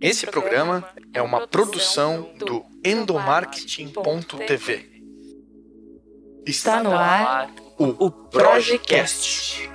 Esse 0.00 0.26
programa 0.26 0.88
é 1.12 1.20
uma 1.20 1.46
produção 1.46 2.30
do 2.38 2.64
endomarketing.tv. 2.84 5.02
Está 6.46 6.82
no 6.82 6.96
ar 6.96 7.50
o 7.78 8.10
Projecast. 8.10 9.68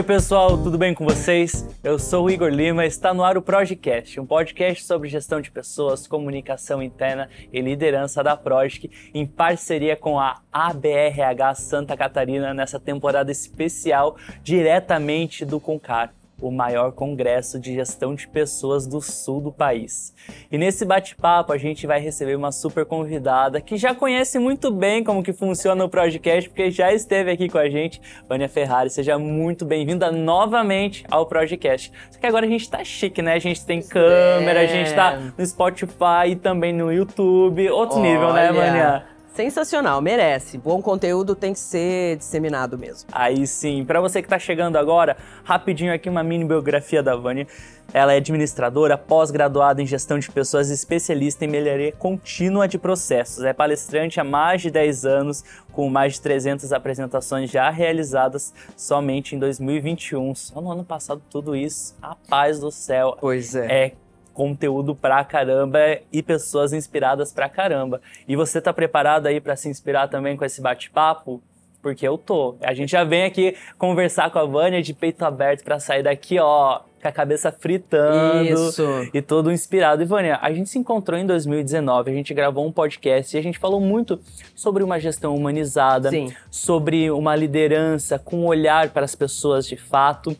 Oi 0.00 0.04
pessoal, 0.04 0.56
tudo 0.56 0.78
bem 0.78 0.94
com 0.94 1.04
vocês? 1.04 1.68
Eu 1.84 1.98
sou 1.98 2.24
o 2.24 2.30
Igor 2.30 2.48
Lima 2.48 2.86
está 2.86 3.12
no 3.12 3.22
ar 3.22 3.36
o 3.36 3.42
Projecast, 3.42 4.18
um 4.18 4.24
podcast 4.24 4.82
sobre 4.82 5.10
gestão 5.10 5.42
de 5.42 5.50
pessoas, 5.50 6.06
comunicação 6.06 6.82
interna 6.82 7.28
e 7.52 7.60
liderança 7.60 8.24
da 8.24 8.34
Projic, 8.34 8.90
em 9.12 9.26
parceria 9.26 9.94
com 9.96 10.18
a 10.18 10.40
ABRH 10.50 11.54
Santa 11.56 11.98
Catarina 11.98 12.54
nessa 12.54 12.80
temporada 12.80 13.30
especial 13.30 14.16
diretamente 14.42 15.44
do 15.44 15.60
Concar 15.60 16.14
o 16.40 16.50
maior 16.50 16.92
congresso 16.92 17.58
de 17.58 17.74
gestão 17.74 18.14
de 18.14 18.26
pessoas 18.28 18.86
do 18.86 19.00
sul 19.00 19.40
do 19.40 19.52
país. 19.52 20.14
E 20.50 20.58
nesse 20.58 20.84
bate-papo 20.84 21.52
a 21.52 21.58
gente 21.58 21.86
vai 21.86 22.00
receber 22.00 22.36
uma 22.36 22.52
super 22.52 22.84
convidada 22.84 23.60
que 23.60 23.76
já 23.76 23.94
conhece 23.94 24.38
muito 24.38 24.70
bem 24.70 25.04
como 25.04 25.22
que 25.22 25.32
funciona 25.32 25.84
o 25.84 25.88
podcast, 25.88 26.48
porque 26.48 26.70
já 26.70 26.92
esteve 26.92 27.30
aqui 27.30 27.48
com 27.48 27.58
a 27.58 27.68
gente, 27.68 28.00
Vânia 28.28 28.48
Ferrari. 28.48 28.90
Seja 28.90 29.18
muito 29.18 29.64
bem-vinda 29.64 30.10
novamente 30.10 31.04
ao 31.10 31.26
podcast. 31.26 31.92
Só 32.10 32.18
que 32.18 32.26
agora 32.26 32.46
a 32.46 32.48
gente 32.48 32.68
tá 32.68 32.82
chique, 32.84 33.22
né? 33.22 33.34
A 33.34 33.38
gente 33.38 33.64
tem 33.64 33.82
câmera, 33.82 34.60
a 34.60 34.66
gente 34.66 34.94
tá 34.94 35.18
no 35.36 35.46
Spotify 35.46 36.30
e 36.30 36.36
também 36.36 36.72
no 36.72 36.92
YouTube. 36.92 37.68
Outro 37.70 37.98
Olha. 37.98 38.10
nível, 38.10 38.32
né, 38.32 38.52
Vânia? 38.52 39.19
Sensacional, 39.40 40.02
merece. 40.02 40.58
Bom 40.58 40.82
conteúdo 40.82 41.34
tem 41.34 41.54
que 41.54 41.58
ser 41.58 42.18
disseminado 42.18 42.76
mesmo. 42.76 43.08
Aí 43.10 43.46
sim. 43.46 43.86
Para 43.86 43.98
você 43.98 44.20
que 44.20 44.26
está 44.26 44.38
chegando 44.38 44.76
agora, 44.76 45.16
rapidinho 45.44 45.94
aqui 45.94 46.10
uma 46.10 46.22
mini 46.22 46.44
biografia 46.44 47.02
da 47.02 47.16
Vânia. 47.16 47.46
Ela 47.90 48.12
é 48.12 48.18
administradora, 48.18 48.98
pós-graduada 48.98 49.80
em 49.80 49.86
gestão 49.86 50.18
de 50.18 50.30
pessoas, 50.30 50.68
especialista 50.68 51.42
em 51.46 51.48
melhoria 51.48 51.90
contínua 51.90 52.68
de 52.68 52.76
processos. 52.76 53.42
É 53.42 53.54
palestrante 53.54 54.20
há 54.20 54.24
mais 54.24 54.60
de 54.60 54.70
10 54.70 55.06
anos, 55.06 55.42
com 55.72 55.88
mais 55.88 56.12
de 56.12 56.20
300 56.20 56.70
apresentações 56.74 57.50
já 57.50 57.70
realizadas 57.70 58.52
somente 58.76 59.34
em 59.34 59.38
2021. 59.38 60.34
Só 60.34 60.60
no 60.60 60.70
ano 60.70 60.84
passado 60.84 61.22
tudo 61.30 61.56
isso, 61.56 61.96
a 62.02 62.14
paz 62.14 62.60
do 62.60 62.70
céu. 62.70 63.16
Pois 63.18 63.54
é. 63.54 63.86
É 63.86 63.92
conteúdo 64.32 64.94
pra 64.94 65.24
caramba 65.24 65.78
e 66.12 66.22
pessoas 66.22 66.72
inspiradas 66.72 67.32
pra 67.32 67.48
caramba. 67.48 68.00
E 68.26 68.36
você 68.36 68.60
tá 68.60 68.72
preparado 68.72 69.26
aí 69.26 69.40
para 69.40 69.56
se 69.56 69.68
inspirar 69.68 70.08
também 70.08 70.36
com 70.36 70.44
esse 70.44 70.60
bate-papo? 70.60 71.42
Porque 71.82 72.06
eu 72.06 72.18
tô. 72.18 72.56
A 72.60 72.74
gente 72.74 72.90
já 72.92 73.04
vem 73.04 73.24
aqui 73.24 73.56
conversar 73.78 74.30
com 74.30 74.38
a 74.38 74.44
Vânia 74.44 74.82
de 74.82 74.92
peito 74.92 75.24
aberto 75.24 75.64
para 75.64 75.80
sair 75.80 76.02
daqui, 76.02 76.38
ó, 76.38 76.80
com 77.00 77.08
a 77.08 77.12
cabeça 77.12 77.50
fritando 77.50 78.44
Isso. 78.44 79.08
e 79.14 79.22
todo 79.22 79.50
inspirado. 79.50 80.02
E 80.02 80.04
Vânia, 80.04 80.38
a 80.42 80.52
gente 80.52 80.68
se 80.68 80.78
encontrou 80.78 81.18
em 81.18 81.26
2019, 81.26 82.10
a 82.10 82.14
gente 82.14 82.34
gravou 82.34 82.66
um 82.66 82.72
podcast 82.72 83.34
e 83.34 83.40
a 83.40 83.42
gente 83.42 83.58
falou 83.58 83.80
muito 83.80 84.20
sobre 84.54 84.84
uma 84.84 85.00
gestão 85.00 85.34
humanizada, 85.34 86.10
Sim. 86.10 86.32
sobre 86.50 87.10
uma 87.10 87.34
liderança 87.34 88.18
com 88.18 88.44
olhar 88.44 88.90
para 88.90 89.04
as 89.04 89.14
pessoas 89.14 89.66
de 89.66 89.76
fato. 89.76 90.36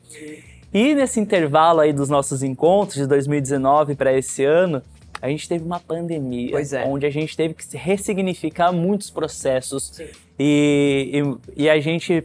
E 0.73 0.95
nesse 0.95 1.19
intervalo 1.19 1.81
aí 1.81 1.93
dos 1.93 2.09
nossos 2.09 2.43
encontros 2.43 2.97
de 2.97 3.07
2019 3.07 3.97
para 3.97 4.13
esse 4.17 4.45
ano, 4.45 4.83
a 5.21 5.29
gente 5.29 5.49
teve 5.49 5.65
uma 5.65 5.81
pandemia, 5.81 6.57
é. 6.57 6.85
onde 6.87 7.05
a 7.05 7.11
gente 7.11 7.37
teve 7.37 7.55
que 7.55 7.77
ressignificar 7.77 8.73
muitos 8.73 9.11
processos 9.11 10.01
e, 10.39 11.23
e, 11.57 11.65
e, 11.65 11.69
a 11.69 11.79
gente 11.81 12.25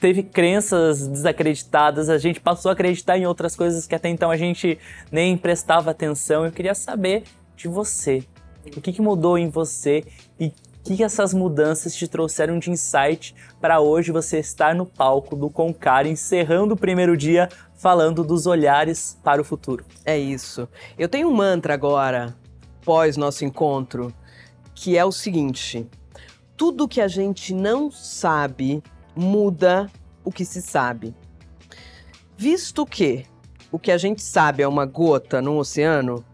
teve 0.00 0.22
crenças 0.22 1.06
desacreditadas, 1.06 2.08
a 2.08 2.16
gente 2.16 2.40
passou 2.40 2.70
a 2.70 2.72
acreditar 2.72 3.18
em 3.18 3.26
outras 3.26 3.54
coisas 3.54 3.86
que 3.86 3.94
até 3.94 4.08
então 4.08 4.30
a 4.30 4.36
gente 4.36 4.78
nem 5.12 5.36
prestava 5.36 5.90
atenção. 5.90 6.46
Eu 6.46 6.52
queria 6.52 6.74
saber 6.74 7.24
de 7.56 7.68
você, 7.68 8.22
o 8.74 8.80
que, 8.80 8.92
que 8.92 9.02
mudou 9.02 9.36
em 9.36 9.50
você 9.50 10.04
e 10.40 10.52
que 10.96 11.04
essas 11.04 11.34
mudanças 11.34 11.94
te 11.94 12.06
trouxeram 12.06 12.58
de 12.58 12.70
insight 12.70 13.34
para 13.60 13.80
hoje 13.80 14.12
você 14.12 14.38
estar 14.38 14.74
no 14.74 14.86
palco 14.86 15.36
do 15.36 15.50
Concar, 15.50 16.06
encerrando 16.06 16.74
o 16.74 16.78
primeiro 16.78 17.16
dia 17.16 17.48
falando 17.76 18.24
dos 18.24 18.46
olhares 18.46 19.18
para 19.22 19.40
o 19.40 19.44
futuro? 19.44 19.84
É 20.04 20.18
isso. 20.18 20.68
Eu 20.98 21.08
tenho 21.08 21.28
um 21.28 21.34
mantra 21.34 21.74
agora, 21.74 22.34
pós 22.84 23.16
nosso 23.16 23.44
encontro, 23.44 24.12
que 24.74 24.96
é 24.96 25.04
o 25.04 25.12
seguinte: 25.12 25.86
tudo 26.56 26.88
que 26.88 27.00
a 27.00 27.08
gente 27.08 27.54
não 27.54 27.90
sabe 27.90 28.82
muda 29.14 29.90
o 30.24 30.32
que 30.32 30.44
se 30.44 30.62
sabe. 30.62 31.14
Visto 32.36 32.86
que 32.86 33.26
o 33.70 33.78
que 33.78 33.90
a 33.90 33.98
gente 33.98 34.22
sabe 34.22 34.62
é 34.62 34.68
uma 34.68 34.86
gota 34.86 35.42
no 35.42 35.58
oceano, 35.58 36.24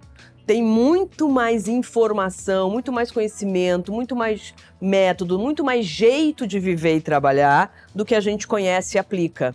tem 0.46 0.62
muito 0.62 1.28
mais 1.28 1.68
informação, 1.68 2.70
muito 2.70 2.92
mais 2.92 3.10
conhecimento, 3.10 3.92
muito 3.92 4.14
mais 4.14 4.54
método, 4.80 5.38
muito 5.38 5.64
mais 5.64 5.86
jeito 5.86 6.46
de 6.46 6.58
viver 6.58 6.96
e 6.96 7.00
trabalhar 7.00 7.74
do 7.94 8.04
que 8.04 8.14
a 8.14 8.20
gente 8.20 8.46
conhece 8.46 8.96
e 8.96 8.98
aplica. 8.98 9.54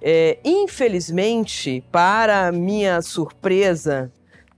É, 0.00 0.38
infelizmente, 0.44 1.82
para 1.90 2.52
minha 2.52 3.00
surpresa, 3.02 4.12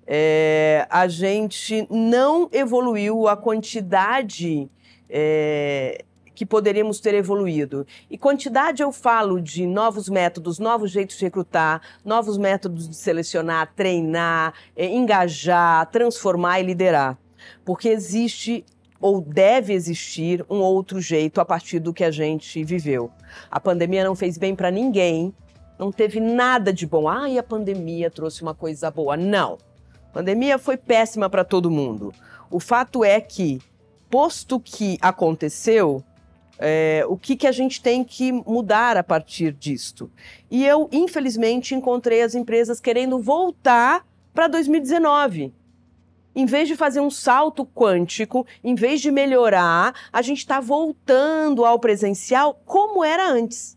é, 0.06 0.86
a 0.90 1.08
gente 1.08 1.86
não 1.90 2.48
evoluiu 2.52 3.26
a 3.26 3.36
quantidade 3.36 4.68
é, 5.08 6.04
que 6.36 6.44
poderíamos 6.46 7.00
ter 7.00 7.14
evoluído. 7.14 7.86
E 8.10 8.18
quantidade 8.18 8.82
eu 8.82 8.92
falo 8.92 9.40
de 9.40 9.66
novos 9.66 10.08
métodos, 10.08 10.58
novos 10.58 10.90
jeitos 10.90 11.16
de 11.16 11.24
recrutar, 11.24 11.80
novos 12.04 12.36
métodos 12.36 12.88
de 12.88 12.94
selecionar, 12.94 13.72
treinar, 13.74 14.52
é, 14.76 14.86
engajar, 14.86 15.90
transformar 15.90 16.60
e 16.60 16.64
liderar. 16.64 17.18
Porque 17.64 17.88
existe 17.88 18.64
ou 19.00 19.20
deve 19.20 19.72
existir 19.72 20.44
um 20.48 20.58
outro 20.58 21.00
jeito 21.00 21.40
a 21.40 21.44
partir 21.44 21.80
do 21.80 21.92
que 21.92 22.04
a 22.04 22.10
gente 22.10 22.62
viveu. 22.62 23.10
A 23.50 23.58
pandemia 23.58 24.04
não 24.04 24.14
fez 24.14 24.36
bem 24.36 24.54
para 24.54 24.70
ninguém, 24.70 25.34
não 25.78 25.90
teve 25.90 26.20
nada 26.20 26.72
de 26.72 26.86
bom. 26.86 27.08
Ah, 27.08 27.28
e 27.30 27.38
a 27.38 27.42
pandemia 27.42 28.10
trouxe 28.10 28.42
uma 28.42 28.54
coisa 28.54 28.90
boa. 28.90 29.16
Não. 29.16 29.58
A 30.10 30.12
pandemia 30.12 30.58
foi 30.58 30.76
péssima 30.76 31.30
para 31.30 31.44
todo 31.44 31.70
mundo. 31.70 32.12
O 32.50 32.60
fato 32.60 33.04
é 33.04 33.20
que, 33.20 33.60
posto 34.10 34.60
que 34.60 34.98
aconteceu, 35.00 36.02
é, 36.58 37.04
o 37.08 37.16
que, 37.16 37.36
que 37.36 37.46
a 37.46 37.52
gente 37.52 37.80
tem 37.80 38.02
que 38.02 38.32
mudar 38.32 38.96
a 38.96 39.02
partir 39.02 39.52
disto? 39.52 40.10
E 40.50 40.64
eu, 40.64 40.88
infelizmente, 40.92 41.74
encontrei 41.74 42.22
as 42.22 42.34
empresas 42.34 42.80
querendo 42.80 43.18
voltar 43.18 44.06
para 44.32 44.48
2019. 44.48 45.52
Em 46.34 46.44
vez 46.44 46.68
de 46.68 46.76
fazer 46.76 47.00
um 47.00 47.10
salto 47.10 47.64
quântico, 47.64 48.46
em 48.62 48.74
vez 48.74 49.00
de 49.00 49.10
melhorar, 49.10 49.94
a 50.12 50.20
gente 50.20 50.38
está 50.38 50.60
voltando 50.60 51.64
ao 51.64 51.78
presencial 51.78 52.60
como 52.66 53.02
era 53.02 53.26
antes. 53.26 53.76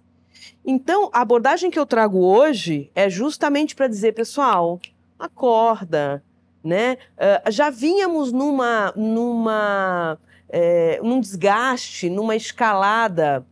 Então, 0.65 1.09
a 1.13 1.21
abordagem 1.21 1.71
que 1.71 1.79
eu 1.79 1.85
trago 1.85 2.19
hoje 2.19 2.91
é 2.93 3.09
justamente 3.09 3.75
para 3.75 3.87
dizer, 3.87 4.13
pessoal, 4.13 4.79
acorda, 5.17 6.21
né? 6.63 6.97
Uh, 7.15 7.49
já 7.51 7.69
vínhamos 7.69 8.31
numa, 8.33 8.91
numa 8.95 10.19
é, 10.49 10.99
num 11.03 11.19
desgaste, 11.19 12.09
numa 12.09 12.35
escalada 12.35 13.45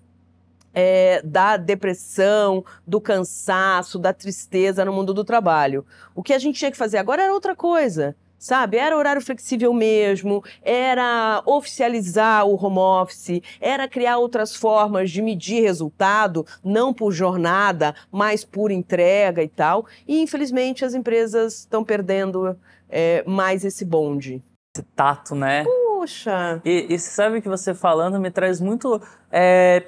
é, 0.73 1.21
da 1.23 1.57
depressão, 1.57 2.63
do 2.85 3.01
cansaço, 3.01 3.97
da 3.97 4.13
tristeza 4.13 4.85
no 4.85 4.93
mundo 4.93 5.13
do 5.13 5.23
trabalho. 5.23 5.85
O 6.13 6.21
que 6.21 6.33
a 6.33 6.39
gente 6.39 6.59
tinha 6.59 6.69
que 6.71 6.77
fazer 6.77 6.97
agora 6.97 7.23
era 7.23 7.33
outra 7.33 7.55
coisa. 7.55 8.15
Sabe, 8.39 8.77
era 8.77 8.95
horário 8.95 9.19
flexível 9.19 9.73
mesmo, 9.73 10.43
era 10.61 11.41
oficializar 11.43 12.45
o 12.45 12.53
home 12.63 12.77
office, 12.77 13.41
era 13.59 13.87
criar 13.87 14.19
outras 14.19 14.55
formas 14.55 15.09
de 15.09 15.23
medir 15.23 15.63
resultado, 15.63 16.45
não 16.63 16.93
por 16.93 17.11
jornada, 17.11 17.95
mas 18.11 18.45
por 18.45 18.69
entrega 18.69 19.41
e 19.41 19.47
tal. 19.47 19.87
E 20.07 20.21
infelizmente 20.21 20.85
as 20.85 20.93
empresas 20.93 21.61
estão 21.61 21.83
perdendo 21.83 22.55
é, 22.87 23.23
mais 23.25 23.65
esse 23.65 23.83
bonde. 23.83 24.43
Esse 24.75 24.85
tato, 24.95 25.33
né? 25.33 25.63
Uh, 25.63 25.86
Poxa! 26.07 26.61
E, 26.63 26.87
e 26.89 26.97
sabe 26.97 27.41
que 27.41 27.49
você 27.49 27.73
falando 27.73 28.17
me 28.17 28.31
traz 28.31 28.61
muito 28.61 29.01
é, 29.29 29.83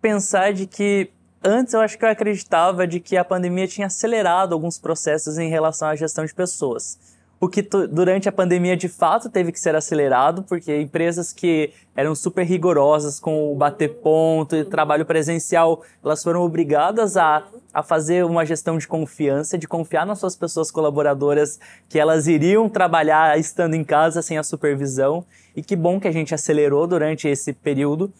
pensar 0.00 0.52
de 0.52 0.68
que 0.68 1.10
antes 1.42 1.74
eu 1.74 1.80
acho 1.80 1.98
que 1.98 2.04
eu 2.04 2.08
acreditava 2.08 2.86
de 2.86 3.00
que 3.00 3.16
a 3.16 3.24
pandemia 3.24 3.66
tinha 3.66 3.88
acelerado 3.88 4.52
alguns 4.52 4.78
processos 4.78 5.36
em 5.36 5.50
relação 5.50 5.88
à 5.88 5.96
gestão 5.96 6.24
de 6.24 6.32
pessoas. 6.32 7.17
O 7.40 7.48
que 7.48 7.62
durante 7.62 8.28
a 8.28 8.32
pandemia 8.32 8.76
de 8.76 8.88
fato 8.88 9.30
teve 9.30 9.52
que 9.52 9.60
ser 9.60 9.74
acelerado, 9.76 10.42
porque 10.42 10.80
empresas 10.80 11.32
que 11.32 11.72
eram 11.94 12.14
super 12.14 12.44
rigorosas 12.44 13.20
com 13.20 13.52
o 13.52 13.54
bater 13.54 13.94
ponto 14.00 14.56
e 14.56 14.64
trabalho 14.64 15.06
presencial, 15.06 15.82
elas 16.04 16.22
foram 16.22 16.42
obrigadas 16.42 17.16
a, 17.16 17.44
a 17.72 17.82
fazer 17.82 18.24
uma 18.24 18.44
gestão 18.44 18.76
de 18.76 18.88
confiança, 18.88 19.56
de 19.56 19.68
confiar 19.68 20.04
nas 20.04 20.18
suas 20.18 20.34
pessoas 20.34 20.70
colaboradoras 20.70 21.60
que 21.88 21.98
elas 21.98 22.26
iriam 22.26 22.68
trabalhar 22.68 23.38
estando 23.38 23.74
em 23.74 23.84
casa 23.84 24.20
sem 24.20 24.36
a 24.36 24.42
supervisão. 24.42 25.24
E 25.54 25.62
que 25.62 25.76
bom 25.76 26.00
que 26.00 26.08
a 26.08 26.12
gente 26.12 26.34
acelerou 26.34 26.86
durante 26.86 27.28
esse 27.28 27.52
período. 27.52 28.12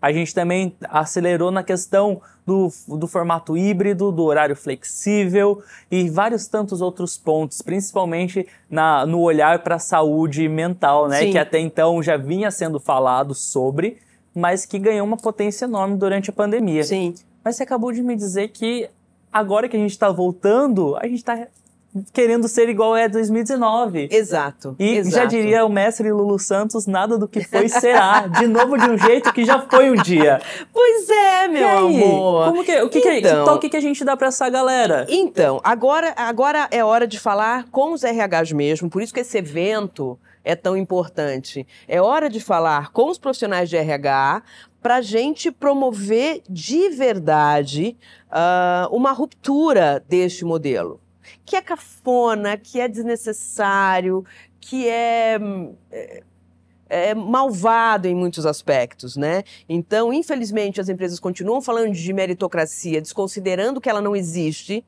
A 0.00 0.12
gente 0.12 0.34
também 0.34 0.76
acelerou 0.88 1.50
na 1.50 1.62
questão 1.62 2.20
do, 2.46 2.68
do 2.86 3.06
formato 3.06 3.56
híbrido, 3.56 4.12
do 4.12 4.22
horário 4.22 4.54
flexível 4.54 5.62
e 5.90 6.08
vários 6.08 6.46
tantos 6.46 6.80
outros 6.80 7.18
pontos, 7.18 7.60
principalmente 7.60 8.46
na, 8.70 9.04
no 9.04 9.20
olhar 9.20 9.62
para 9.62 9.74
a 9.74 9.80
saúde 9.80 10.48
mental, 10.48 11.08
né? 11.08 11.20
Sim. 11.20 11.32
Que 11.32 11.38
até 11.38 11.58
então 11.58 12.02
já 12.02 12.16
vinha 12.16 12.50
sendo 12.50 12.78
falado 12.78 13.34
sobre, 13.34 13.98
mas 14.34 14.64
que 14.64 14.78
ganhou 14.78 15.06
uma 15.06 15.16
potência 15.16 15.64
enorme 15.64 15.96
durante 15.96 16.30
a 16.30 16.32
pandemia. 16.32 16.84
Sim. 16.84 17.14
Mas 17.42 17.56
você 17.56 17.64
acabou 17.64 17.92
de 17.92 18.02
me 18.02 18.14
dizer 18.14 18.48
que 18.48 18.88
agora 19.32 19.68
que 19.68 19.76
a 19.76 19.80
gente 19.80 19.90
está 19.90 20.10
voltando, 20.10 20.96
a 20.96 21.06
gente 21.06 21.18
está 21.18 21.48
querendo 22.12 22.48
ser 22.48 22.68
igual 22.68 22.96
é 22.96 23.08
2019. 23.08 24.08
Exato. 24.10 24.76
E 24.78 24.96
exato. 24.96 25.16
já 25.16 25.24
diria 25.24 25.64
o 25.64 25.68
mestre 25.68 26.10
Lulu 26.12 26.38
Santos, 26.38 26.86
nada 26.86 27.18
do 27.18 27.28
que 27.28 27.42
foi 27.44 27.68
será. 27.68 28.26
de 28.26 28.46
novo 28.46 28.76
de 28.76 28.88
um 28.88 28.98
jeito 28.98 29.32
que 29.32 29.44
já 29.44 29.60
foi 29.60 29.90
um 29.90 29.94
dia. 29.94 30.40
Pois 30.72 31.08
é, 31.08 31.48
meu 31.48 31.68
amor. 31.68 32.46
Como 32.46 32.64
que, 32.64 32.80
o 32.82 32.88
que, 32.88 32.98
então, 32.98 33.12
que, 33.12 33.22
que 33.22 33.44
toque 33.44 33.68
que 33.68 33.76
a 33.76 33.80
gente 33.80 34.04
dá 34.04 34.16
para 34.16 34.28
essa 34.28 34.48
galera? 34.48 35.06
Então, 35.08 35.60
agora, 35.64 36.12
agora 36.16 36.68
é 36.70 36.84
hora 36.84 37.06
de 37.06 37.18
falar 37.18 37.66
com 37.70 37.92
os 37.92 38.02
RHs 38.02 38.52
mesmo, 38.52 38.90
por 38.90 39.02
isso 39.02 39.12
que 39.12 39.20
esse 39.20 39.38
evento 39.38 40.18
é 40.44 40.54
tão 40.54 40.76
importante. 40.76 41.66
É 41.88 42.00
hora 42.00 42.30
de 42.30 42.40
falar 42.40 42.92
com 42.92 43.10
os 43.10 43.18
profissionais 43.18 43.68
de 43.68 43.76
RH 43.76 44.42
para 44.80 44.96
a 44.96 45.02
gente 45.02 45.50
promover 45.50 46.42
de 46.48 46.88
verdade 46.90 47.96
uh, 48.30 48.94
uma 48.94 49.10
ruptura 49.10 50.02
deste 50.08 50.44
modelo 50.44 51.00
que 51.44 51.56
é 51.56 51.62
cafona, 51.62 52.56
que 52.56 52.80
é 52.80 52.88
desnecessário, 52.88 54.24
que 54.60 54.88
é, 54.88 55.38
é, 55.90 56.22
é, 56.88 57.14
malvado 57.14 58.08
em 58.08 58.14
muitos 58.14 58.46
aspectos, 58.46 59.16
né? 59.16 59.42
Então, 59.68 60.12
infelizmente, 60.12 60.80
as 60.80 60.88
empresas 60.88 61.20
continuam 61.20 61.60
falando 61.60 61.92
de 61.92 62.12
meritocracia, 62.12 63.00
desconsiderando 63.00 63.80
que 63.80 63.88
ela 63.88 64.00
não 64.00 64.14
existe, 64.14 64.84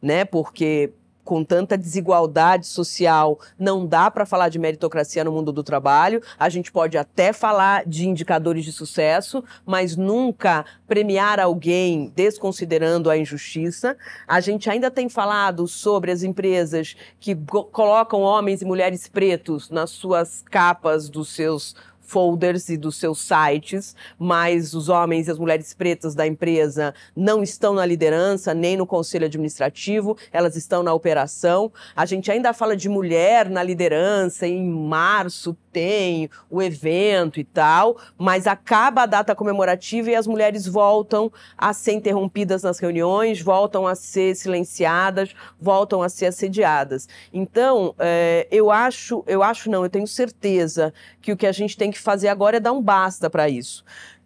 né? 0.00 0.24
Porque 0.24 0.92
com 1.24 1.44
tanta 1.44 1.78
desigualdade 1.78 2.66
social, 2.66 3.38
não 3.58 3.86
dá 3.86 4.10
para 4.10 4.26
falar 4.26 4.48
de 4.48 4.58
meritocracia 4.58 5.24
no 5.24 5.32
mundo 5.32 5.52
do 5.52 5.62
trabalho. 5.62 6.22
A 6.38 6.48
gente 6.48 6.72
pode 6.72 6.98
até 6.98 7.32
falar 7.32 7.84
de 7.86 8.08
indicadores 8.08 8.64
de 8.64 8.72
sucesso, 8.72 9.42
mas 9.64 9.96
nunca 9.96 10.64
premiar 10.86 11.38
alguém 11.38 12.12
desconsiderando 12.14 13.08
a 13.08 13.16
injustiça. 13.16 13.96
A 14.26 14.40
gente 14.40 14.68
ainda 14.68 14.90
tem 14.90 15.08
falado 15.08 15.68
sobre 15.68 16.10
as 16.10 16.22
empresas 16.22 16.96
que 17.20 17.36
colocam 17.70 18.20
homens 18.20 18.62
e 18.62 18.64
mulheres 18.64 19.08
pretos 19.08 19.70
nas 19.70 19.90
suas 19.90 20.42
capas 20.42 21.08
dos 21.08 21.28
seus 21.28 21.74
folders 22.12 22.68
e 22.68 22.76
dos 22.76 22.96
seus 22.96 23.22
sites, 23.22 23.96
mas 24.18 24.74
os 24.74 24.90
homens 24.90 25.28
e 25.28 25.30
as 25.30 25.38
mulheres 25.38 25.72
pretas 25.72 26.14
da 26.14 26.26
empresa 26.26 26.94
não 27.16 27.42
estão 27.42 27.72
na 27.72 27.86
liderança, 27.86 28.52
nem 28.52 28.76
no 28.76 28.86
conselho 28.86 29.24
administrativo, 29.24 30.14
elas 30.30 30.54
estão 30.54 30.82
na 30.82 30.92
operação. 30.92 31.72
A 31.96 32.04
gente 32.04 32.30
ainda 32.30 32.52
fala 32.52 32.76
de 32.76 32.86
mulher 32.86 33.48
na 33.48 33.62
liderança, 33.62 34.46
em 34.46 34.62
março 34.68 35.56
tem 35.72 36.28
o 36.50 36.60
evento 36.60 37.40
e 37.40 37.44
tal, 37.44 37.96
mas 38.18 38.46
acaba 38.46 39.04
a 39.04 39.06
data 39.06 39.34
comemorativa 39.34 40.10
e 40.10 40.14
as 40.14 40.26
mulheres 40.26 40.66
voltam 40.66 41.32
a 41.56 41.72
ser 41.72 41.92
interrompidas 41.92 42.62
nas 42.62 42.78
reuniões, 42.78 43.40
voltam 43.40 43.86
a 43.86 43.94
ser 43.94 44.36
silenciadas, 44.36 45.34
voltam 45.58 46.02
a 46.02 46.10
ser 46.10 46.26
assediadas. 46.26 47.08
Então, 47.32 47.94
é, 47.98 48.46
eu 48.50 48.70
acho, 48.70 49.24
eu 49.26 49.42
acho 49.42 49.70
não, 49.70 49.82
eu 49.82 49.88
tenho 49.88 50.06
certeza 50.06 50.92
que 51.22 51.32
o 51.32 51.36
que 51.36 51.46
a 51.46 51.52
gente 51.52 51.74
tem 51.74 51.90
que 51.90 51.98
fazer 52.02 52.28
agora 52.28 52.56
é 52.56 52.60
dar 52.60 52.72
um 52.72 52.82
basta 52.82 53.30
para 53.30 53.48
isso. 53.48 53.84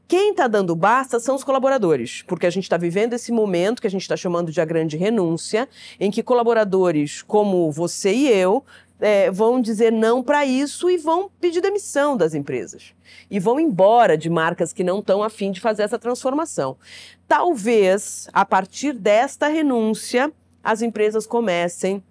Quem 0.09 0.31
está 0.31 0.47
dando 0.47 0.77
basta 0.77 1.19
são 1.19 1.35
os 1.35 1.43
colaboradores, 1.43 2.23
porque 2.29 2.47
a 2.47 2.51
gente 2.51 2.63
está 2.63 2.77
vivendo 2.77 3.15
esse 3.15 3.33
momento 3.33 3.81
que 3.81 3.89
a 3.89 3.91
gente 3.91 4.03
está 4.03 4.17
chamando 4.17 4.53
de 4.53 4.61
a 4.61 4.65
grande 4.65 4.97
renúncia, 4.97 5.69
em 5.99 6.13
que 6.13 6.23
colaboradores 6.23 7.23
como 7.23 7.73
você 7.73 8.13
e 8.13 8.29
eu 8.29 8.65
é, 9.01 9.31
vão 9.31 9.61
dizer 9.61 9.93
não 9.93 10.23
para 10.23 10.47
isso 10.47 10.89
e 10.89 10.97
vão 10.97 11.31
pedir 11.41 11.61
demissão 11.61 12.17
das 12.17 12.35
empresas. 12.35 12.95
E 13.29 13.41
vão 13.41 13.59
embora 13.59 14.17
de 14.17 14.31
marcas 14.31 14.73
que 14.73 14.85
não 14.85 15.01
estão 15.01 15.23
afim 15.23 15.51
de 15.51 15.61
fazer 15.61 15.83
essa 15.83 15.99
transformação. 15.99 16.77
Talvez, 17.27 18.29
a 18.33 18.45
partir 18.45 18.93
desta 18.93 19.49
renúncia, 19.49 20.33
as 20.63 20.83
empresas 20.83 21.27
comecem 21.27 22.03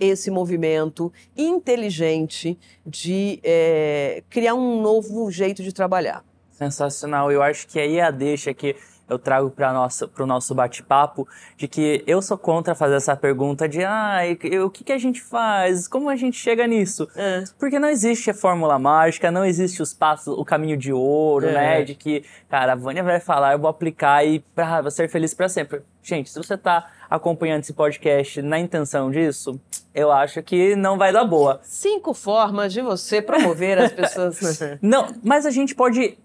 esse 0.00 0.30
movimento 0.30 1.12
inteligente 1.36 2.58
de 2.84 3.38
é, 3.44 4.24
criar 4.30 4.54
um 4.54 4.80
novo 4.80 5.30
jeito 5.30 5.62
de 5.62 5.72
trabalhar. 5.72 6.24
Sensacional. 6.50 7.30
Eu 7.30 7.42
acho 7.42 7.68
que 7.68 7.78
aí 7.78 7.98
é 7.98 8.02
a 8.02 8.10
deixa 8.10 8.52
que 8.52 8.74
eu 9.10 9.18
trago 9.18 9.50
para 9.50 9.90
o 10.18 10.26
nosso 10.26 10.54
bate-papo 10.54 11.26
de 11.56 11.66
que 11.66 12.02
eu 12.06 12.22
sou 12.22 12.38
contra 12.38 12.74
fazer 12.74 12.94
essa 12.94 13.16
pergunta 13.16 13.68
de 13.68 13.84
ah, 13.84 14.20
o 14.64 14.70
que, 14.70 14.84
que 14.84 14.92
a 14.92 14.98
gente 14.98 15.20
faz? 15.20 15.88
Como 15.88 16.08
a 16.08 16.16
gente 16.16 16.36
chega 16.36 16.66
nisso? 16.66 17.08
É. 17.16 17.42
Porque 17.58 17.78
não 17.78 17.88
existe 17.88 18.30
a 18.30 18.34
fórmula 18.34 18.78
mágica, 18.78 19.30
não 19.30 19.44
existe 19.44 19.82
os 19.82 19.92
passos, 19.92 20.38
o 20.38 20.44
caminho 20.44 20.76
de 20.76 20.92
ouro, 20.92 21.48
é. 21.48 21.52
né? 21.52 21.82
De 21.82 21.94
que, 21.94 22.24
cara, 22.48 22.72
a 22.72 22.76
Vânia 22.76 23.02
vai 23.02 23.18
falar, 23.18 23.52
eu 23.52 23.58
vou 23.58 23.68
aplicar 23.68 24.24
e 24.24 24.38
pra, 24.54 24.80
vou 24.80 24.90
ser 24.90 25.08
feliz 25.10 25.34
para 25.34 25.48
sempre. 25.48 25.82
Gente, 26.02 26.30
se 26.30 26.38
você 26.38 26.54
está 26.54 26.88
acompanhando 27.10 27.62
esse 27.62 27.72
podcast 27.72 28.40
na 28.40 28.58
intenção 28.58 29.10
disso, 29.10 29.60
eu 29.92 30.12
acho 30.12 30.40
que 30.42 30.76
não 30.76 30.96
vai 30.96 31.12
dar 31.12 31.24
boa. 31.24 31.60
Cinco 31.64 32.14
formas 32.14 32.72
de 32.72 32.80
você 32.80 33.20
promover 33.20 33.78
as 33.78 33.92
pessoas. 33.92 34.40
não, 34.80 35.08
mas 35.22 35.44
a 35.44 35.50
gente 35.50 35.74
pode 35.74 36.16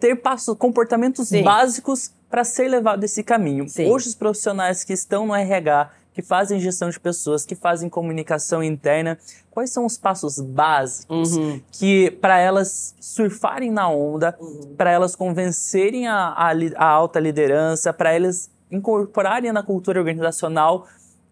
ter 0.00 0.16
passos, 0.16 0.56
comportamentos 0.56 1.28
Sim. 1.28 1.44
básicos 1.44 2.10
para 2.28 2.42
ser 2.42 2.68
levado 2.68 3.04
esse 3.04 3.22
caminho. 3.22 3.68
Sim. 3.68 3.88
Hoje, 3.88 4.08
os 4.08 4.14
profissionais 4.14 4.82
que 4.82 4.92
estão 4.92 5.26
no 5.26 5.34
RH, 5.34 5.90
que 6.14 6.22
fazem 6.22 6.58
gestão 6.58 6.88
de 6.88 6.98
pessoas, 6.98 7.44
que 7.44 7.54
fazem 7.54 7.88
comunicação 7.88 8.62
interna, 8.62 9.18
quais 9.50 9.70
são 9.70 9.84
os 9.84 9.98
passos 9.98 10.40
básicos 10.40 11.36
uhum. 11.36 11.60
que 11.70 12.10
para 12.12 12.38
elas 12.38 12.94
surfarem 12.98 13.70
na 13.70 13.88
onda, 13.88 14.36
uhum. 14.40 14.74
para 14.76 14.90
elas 14.90 15.14
convencerem 15.14 16.08
a, 16.08 16.28
a, 16.28 16.52
a 16.76 16.86
alta 16.86 17.20
liderança, 17.20 17.92
para 17.92 18.12
elas 18.12 18.50
incorporarem 18.70 19.52
na 19.52 19.62
cultura 19.62 19.98
organizacional 19.98 20.86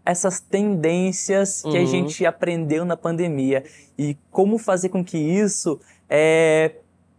essas 0.04 0.40
tendências 0.40 1.62
uhum. 1.64 1.70
que 1.70 1.76
a 1.76 1.80
uhum. 1.80 1.86
gente 1.86 2.26
aprendeu 2.26 2.84
na 2.84 2.96
pandemia 2.96 3.64
e 3.96 4.16
como 4.30 4.58
fazer 4.58 4.88
com 4.88 5.04
que 5.04 5.18
isso 5.18 5.78
é, 6.08 6.72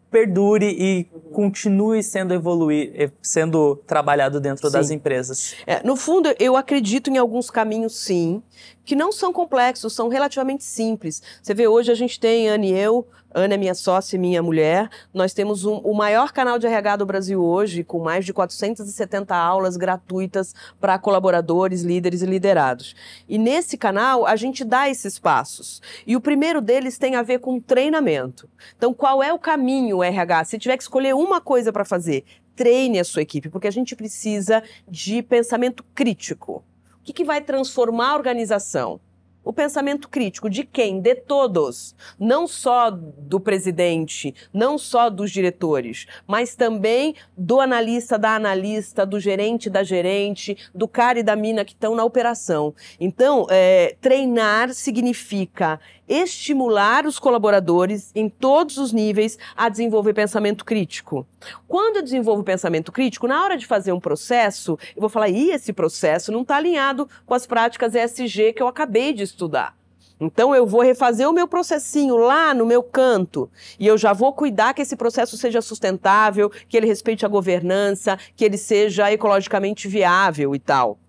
perdure 0.09 0.65
e 0.65 1.03
continue 1.31 2.01
sendo 2.03 2.33
evoluir, 2.33 2.91
eh, 2.95 3.11
sendo 3.21 3.75
trabalhado 3.87 4.39
dentro 4.39 4.67
sim. 4.67 4.73
das 4.73 4.89
empresas. 4.89 5.55
É, 5.65 5.83
no 5.83 5.95
fundo, 5.95 6.33
eu 6.39 6.55
acredito 6.55 7.09
em 7.09 7.17
alguns 7.17 7.49
caminhos, 7.49 7.95
sim, 7.95 8.41
que 8.83 8.95
não 8.95 9.11
são 9.11 9.31
complexos, 9.31 9.93
são 9.93 10.07
relativamente 10.07 10.63
simples. 10.63 11.21
Você 11.41 11.53
vê, 11.53 11.67
hoje 11.67 11.91
a 11.91 11.95
gente 11.95 12.19
tem 12.19 12.49
Ana 12.49 12.65
e 12.65 12.71
eu, 12.71 13.07
Ana 13.33 13.53
é 13.53 13.57
minha 13.57 13.75
sócia 13.75 14.15
e 14.15 14.19
minha 14.19 14.41
mulher, 14.41 14.89
nós 15.13 15.33
temos 15.33 15.65
um, 15.65 15.75
o 15.77 15.93
maior 15.93 16.31
canal 16.31 16.57
de 16.57 16.65
RH 16.65 16.97
do 16.97 17.05
Brasil 17.05 17.43
hoje, 17.43 17.83
com 17.83 17.99
mais 17.99 18.25
de 18.25 18.33
470 18.33 19.35
aulas 19.35 19.77
gratuitas 19.77 20.55
para 20.79 20.97
colaboradores, 20.97 21.81
líderes 21.81 22.21
e 22.21 22.25
liderados. 22.25 22.95
E 23.27 23.37
nesse 23.37 23.77
canal, 23.77 24.25
a 24.25 24.35
gente 24.35 24.63
dá 24.63 24.89
esses 24.89 25.19
passos. 25.19 25.81
E 26.05 26.15
o 26.15 26.21
primeiro 26.21 26.61
deles 26.61 26.97
tem 26.97 27.15
a 27.15 27.21
ver 27.21 27.39
com 27.39 27.59
treinamento. 27.59 28.49
Então, 28.75 28.93
qual 28.93 29.21
é 29.21 29.31
o 29.31 29.39
caminho 29.39 30.03
RH? 30.03 30.45
Se 30.45 30.59
tiver 30.59 30.77
que 30.77 30.83
escolher 30.83 31.13
uma 31.13 31.39
coisa 31.39 31.71
para 31.71 31.85
fazer, 31.85 32.23
treine 32.55 32.99
a 32.99 33.03
sua 33.03 33.21
equipe, 33.21 33.49
porque 33.49 33.67
a 33.67 33.71
gente 33.71 33.95
precisa 33.95 34.63
de 34.87 35.21
pensamento 35.21 35.83
crítico 35.93 36.63
que, 37.09 37.13
que 37.13 37.23
vai 37.23 37.41
transformar 37.41 38.11
a 38.11 38.15
organização? 38.15 38.99
O 39.43 39.53
pensamento 39.53 40.09
crítico 40.09 40.49
de 40.49 40.63
quem? 40.63 40.99
De 40.99 41.15
todos. 41.15 41.95
Não 42.19 42.47
só 42.47 42.91
do 42.91 43.39
presidente, 43.39 44.35
não 44.53 44.77
só 44.77 45.09
dos 45.09 45.31
diretores, 45.31 46.05
mas 46.27 46.55
também 46.55 47.15
do 47.37 47.59
analista, 47.61 48.17
da 48.19 48.35
analista, 48.35 49.05
do 49.05 49.19
gerente, 49.19 49.69
da 49.69 49.83
gerente, 49.83 50.57
do 50.75 50.87
cara 50.87 51.19
e 51.19 51.23
da 51.23 51.35
mina 51.35 51.63
que 51.63 51.73
estão 51.73 51.95
na 51.95 52.03
operação. 52.03 52.73
Então, 52.99 53.47
é, 53.49 53.95
treinar 54.01 54.73
significa 54.73 55.79
estimular 56.09 57.05
os 57.05 57.19
colaboradores 57.19 58.11
em 58.15 58.27
todos 58.27 58.77
os 58.77 58.91
níveis 58.91 59.37
a 59.55 59.69
desenvolver 59.69 60.13
pensamento 60.13 60.65
crítico. 60.65 61.25
Quando 61.67 61.97
eu 61.97 62.03
desenvolvo 62.03 62.43
pensamento 62.43 62.91
crítico, 62.91 63.27
na 63.27 63.43
hora 63.43 63.55
de 63.55 63.67
fazer 63.67 63.93
um 63.93 63.99
processo, 63.99 64.77
eu 64.95 64.99
vou 64.99 65.09
falar, 65.09 65.29
e 65.29 65.51
esse 65.51 65.71
processo 65.71 66.31
não 66.31 66.41
está 66.41 66.57
alinhado 66.57 67.07
com 67.25 67.35
as 67.35 67.45
práticas 67.45 67.93
ESG 67.93 68.53
que 68.53 68.63
eu 68.63 68.67
acabei 68.67 69.13
de 69.13 69.23
estudar. 69.23 69.77
Então 70.19 70.53
eu 70.53 70.65
vou 70.65 70.81
refazer 70.81 71.29
o 71.29 71.33
meu 71.33 71.47
processinho 71.47 72.17
lá 72.17 72.53
no 72.53 72.65
meu 72.65 72.83
canto 72.83 73.49
e 73.79 73.87
eu 73.87 73.97
já 73.97 74.11
vou 74.11 74.33
cuidar 74.33 74.73
que 74.73 74.81
esse 74.81 74.97
processo 74.97 75.37
seja 75.37 75.61
sustentável, 75.61 76.51
que 76.67 76.75
ele 76.75 76.87
respeite 76.87 77.25
a 77.25 77.29
governança, 77.29 78.19
que 78.35 78.43
ele 78.43 78.57
seja 78.57 79.11
ecologicamente 79.11 79.87
viável 79.87 80.53
e 80.53 80.59
tal. 80.59 80.99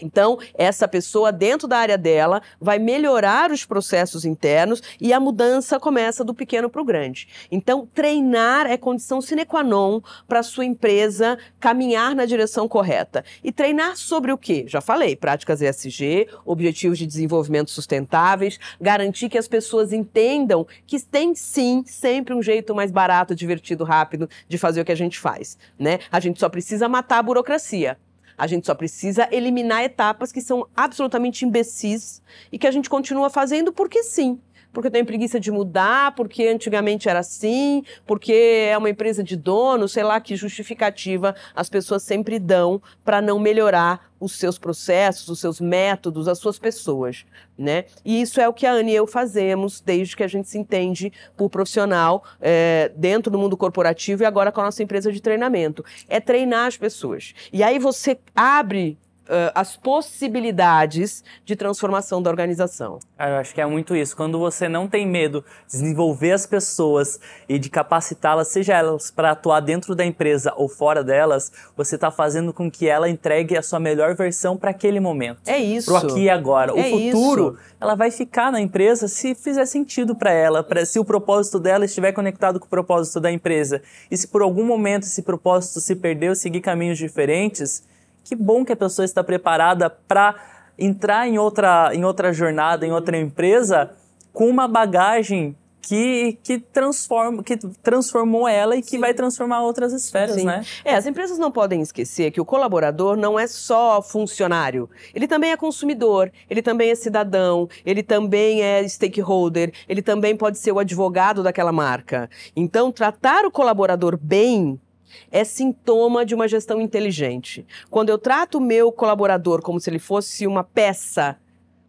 Então, 0.00 0.38
essa 0.54 0.88
pessoa, 0.88 1.30
dentro 1.30 1.68
da 1.68 1.78
área 1.78 1.98
dela, 1.98 2.42
vai 2.60 2.78
melhorar 2.78 3.50
os 3.50 3.64
processos 3.64 4.24
internos 4.24 4.82
e 5.00 5.12
a 5.12 5.20
mudança 5.20 5.78
começa 5.78 6.24
do 6.24 6.34
pequeno 6.34 6.68
para 6.68 6.82
o 6.82 6.84
grande. 6.84 7.28
Então, 7.50 7.88
treinar 7.94 8.66
é 8.66 8.76
condição 8.76 9.20
sine 9.20 9.44
qua 9.44 9.62
non 9.62 10.00
para 10.26 10.40
a 10.40 10.42
sua 10.42 10.64
empresa 10.64 11.38
caminhar 11.60 12.14
na 12.14 12.24
direção 12.24 12.68
correta. 12.68 13.24
E 13.42 13.52
treinar 13.52 13.96
sobre 13.96 14.32
o 14.32 14.38
quê? 14.38 14.64
Já 14.66 14.80
falei, 14.80 15.16
práticas 15.16 15.62
ESG, 15.62 16.28
objetivos 16.44 16.98
de 16.98 17.06
desenvolvimento 17.06 17.70
sustentáveis, 17.70 18.58
garantir 18.80 19.28
que 19.28 19.38
as 19.38 19.48
pessoas 19.48 19.92
entendam 19.92 20.66
que 20.86 21.00
tem 21.00 21.34
sim 21.34 21.84
sempre 21.86 22.34
um 22.34 22.42
jeito 22.42 22.74
mais 22.74 22.90
barato, 22.90 23.34
divertido, 23.34 23.84
rápido 23.84 24.28
de 24.48 24.58
fazer 24.58 24.80
o 24.80 24.84
que 24.84 24.92
a 24.92 24.96
gente 24.96 25.18
faz. 25.18 25.56
Né? 25.78 26.00
A 26.10 26.20
gente 26.20 26.40
só 26.40 26.48
precisa 26.48 26.88
matar 26.88 27.18
a 27.18 27.22
burocracia. 27.22 27.98
A 28.36 28.46
gente 28.46 28.66
só 28.66 28.74
precisa 28.74 29.28
eliminar 29.30 29.84
etapas 29.84 30.32
que 30.32 30.40
são 30.40 30.66
absolutamente 30.74 31.44
imbecis 31.44 32.22
e 32.50 32.58
que 32.58 32.66
a 32.66 32.70
gente 32.70 32.90
continua 32.90 33.30
fazendo 33.30 33.72
porque 33.72 34.02
sim. 34.02 34.40
Porque 34.74 34.88
eu 34.88 34.92
tenho 34.92 35.06
preguiça 35.06 35.40
de 35.40 35.50
mudar, 35.50 36.14
porque 36.14 36.46
antigamente 36.48 37.08
era 37.08 37.20
assim, 37.20 37.82
porque 38.04 38.68
é 38.70 38.76
uma 38.76 38.90
empresa 38.90 39.22
de 39.22 39.36
dono, 39.36 39.88
sei 39.88 40.02
lá 40.02 40.20
que 40.20 40.36
justificativa 40.36 41.34
as 41.54 41.70
pessoas 41.70 42.02
sempre 42.02 42.38
dão 42.38 42.82
para 43.04 43.22
não 43.22 43.38
melhorar 43.38 44.12
os 44.20 44.32
seus 44.32 44.58
processos, 44.58 45.28
os 45.28 45.38
seus 45.38 45.60
métodos, 45.60 46.28
as 46.28 46.38
suas 46.38 46.58
pessoas, 46.58 47.24
né? 47.56 47.84
E 48.04 48.20
isso 48.20 48.40
é 48.40 48.48
o 48.48 48.52
que 48.52 48.66
a 48.66 48.72
Anne 48.72 48.92
e 48.92 48.94
eu 48.94 49.06
fazemos 49.06 49.80
desde 49.80 50.16
que 50.16 50.22
a 50.22 50.28
gente 50.28 50.48
se 50.48 50.58
entende 50.58 51.12
por 51.36 51.50
profissional 51.50 52.24
é, 52.40 52.90
dentro 52.96 53.30
do 53.30 53.38
mundo 53.38 53.56
corporativo 53.56 54.22
e 54.22 54.26
agora 54.26 54.50
com 54.50 54.60
a 54.60 54.64
nossa 54.64 54.82
empresa 54.82 55.12
de 55.12 55.20
treinamento. 55.20 55.84
É 56.08 56.20
treinar 56.20 56.66
as 56.66 56.76
pessoas. 56.76 57.34
E 57.52 57.62
aí 57.62 57.78
você 57.78 58.18
abre 58.34 58.98
uh, 59.24 59.50
as 59.54 59.76
possibilidades 59.76 61.24
de 61.44 61.56
transformação 61.56 62.22
da 62.22 62.30
organização. 62.30 62.98
Eu 63.18 63.36
acho 63.36 63.54
que 63.54 63.60
é 63.60 63.66
muito 63.66 63.94
isso. 63.94 64.16
Quando 64.16 64.38
você 64.38 64.68
não 64.68 64.88
tem 64.88 65.06
medo 65.06 65.44
de 65.66 65.78
desenvolver 65.78 66.32
as 66.32 66.46
pessoas 66.46 67.18
e 67.48 67.58
de 67.58 67.70
capacitá-las, 67.70 68.48
seja 68.48 68.74
elas 68.74 69.10
para 69.10 69.30
atuar 69.30 69.60
dentro 69.60 69.94
da 69.94 70.04
empresa 70.04 70.52
ou 70.56 70.68
fora 70.68 71.02
delas, 71.02 71.52
você 71.76 71.94
está 71.94 72.10
fazendo 72.10 72.52
com 72.52 72.70
que 72.70 72.88
ela 72.88 73.08
entregue 73.08 73.56
a 73.56 73.62
sua 73.62 73.80
melhor 73.80 74.14
versão 74.14 74.56
para 74.56 74.70
aquele 74.70 75.00
momento. 75.00 75.40
É 75.46 75.58
isso. 75.58 75.92
Para 75.92 76.08
aqui 76.08 76.22
e 76.22 76.30
agora. 76.30 76.72
É 76.72 76.86
o 76.86 77.12
futuro, 77.12 77.58
isso. 77.58 77.74
ela 77.80 77.94
vai 77.94 78.10
ficar 78.10 78.50
na 78.50 78.60
empresa 78.60 79.08
se 79.08 79.34
fizer 79.34 79.66
sentido 79.66 80.14
para 80.14 80.32
ela, 80.32 80.62
pra, 80.62 80.84
se 80.84 80.98
o 80.98 81.04
propósito 81.04 81.58
dela 81.58 81.84
estiver 81.84 82.12
conectado 82.12 82.58
com 82.58 82.66
o 82.66 82.68
propósito 82.68 83.20
da 83.20 83.30
empresa. 83.30 83.82
E 84.10 84.16
se 84.16 84.28
por 84.28 84.42
algum 84.42 84.64
momento 84.64 85.04
esse 85.04 85.22
propósito 85.22 85.80
se 85.80 85.94
perdeu, 85.96 86.34
seguir 86.34 86.60
caminhos 86.60 86.98
diferentes, 86.98 87.82
que 88.24 88.34
bom 88.34 88.64
que 88.64 88.72
a 88.72 88.76
pessoa 88.76 89.04
está 89.04 89.22
preparada 89.22 89.88
para 89.88 90.34
entrar 90.78 91.28
em 91.28 91.38
outra, 91.38 91.90
em 91.94 92.04
outra 92.04 92.32
jornada, 92.32 92.86
em 92.86 92.90
outra 92.90 93.16
empresa, 93.16 93.90
com 94.32 94.48
uma 94.48 94.66
bagagem 94.66 95.54
que, 95.86 96.38
que, 96.42 96.58
transforma, 96.58 97.42
que 97.42 97.56
transformou 97.82 98.48
ela 98.48 98.74
e 98.76 98.82
que 98.82 98.92
Sim. 98.92 99.00
vai 99.00 99.12
transformar 99.12 99.62
outras 99.62 99.92
esferas, 99.92 100.36
Sim. 100.36 100.44
né? 100.44 100.64
É, 100.84 100.94
as 100.94 101.06
empresas 101.06 101.38
não 101.38 101.50
podem 101.50 101.80
esquecer 101.82 102.30
que 102.30 102.40
o 102.40 102.44
colaborador 102.44 103.16
não 103.16 103.38
é 103.38 103.46
só 103.46 104.00
funcionário. 104.00 104.88
Ele 105.14 105.28
também 105.28 105.52
é 105.52 105.56
consumidor, 105.56 106.32
ele 106.48 106.62
também 106.62 106.90
é 106.90 106.94
cidadão, 106.94 107.68
ele 107.84 108.02
também 108.02 108.62
é 108.62 108.86
stakeholder, 108.88 109.72
ele 109.88 110.02
também 110.02 110.34
pode 110.34 110.58
ser 110.58 110.72
o 110.72 110.78
advogado 110.78 111.42
daquela 111.42 111.72
marca. 111.72 112.30
Então, 112.56 112.90
tratar 112.90 113.44
o 113.44 113.50
colaborador 113.50 114.16
bem 114.16 114.80
é 115.30 115.44
sintoma 115.44 116.24
de 116.24 116.34
uma 116.34 116.48
gestão 116.48 116.80
inteligente. 116.80 117.66
Quando 117.90 118.08
eu 118.08 118.18
trato 118.18 118.58
o 118.58 118.60
meu 118.60 118.92
colaborador 118.92 119.62
como 119.62 119.80
se 119.80 119.90
ele 119.90 119.98
fosse 119.98 120.46
uma 120.46 120.64
peça, 120.64 121.38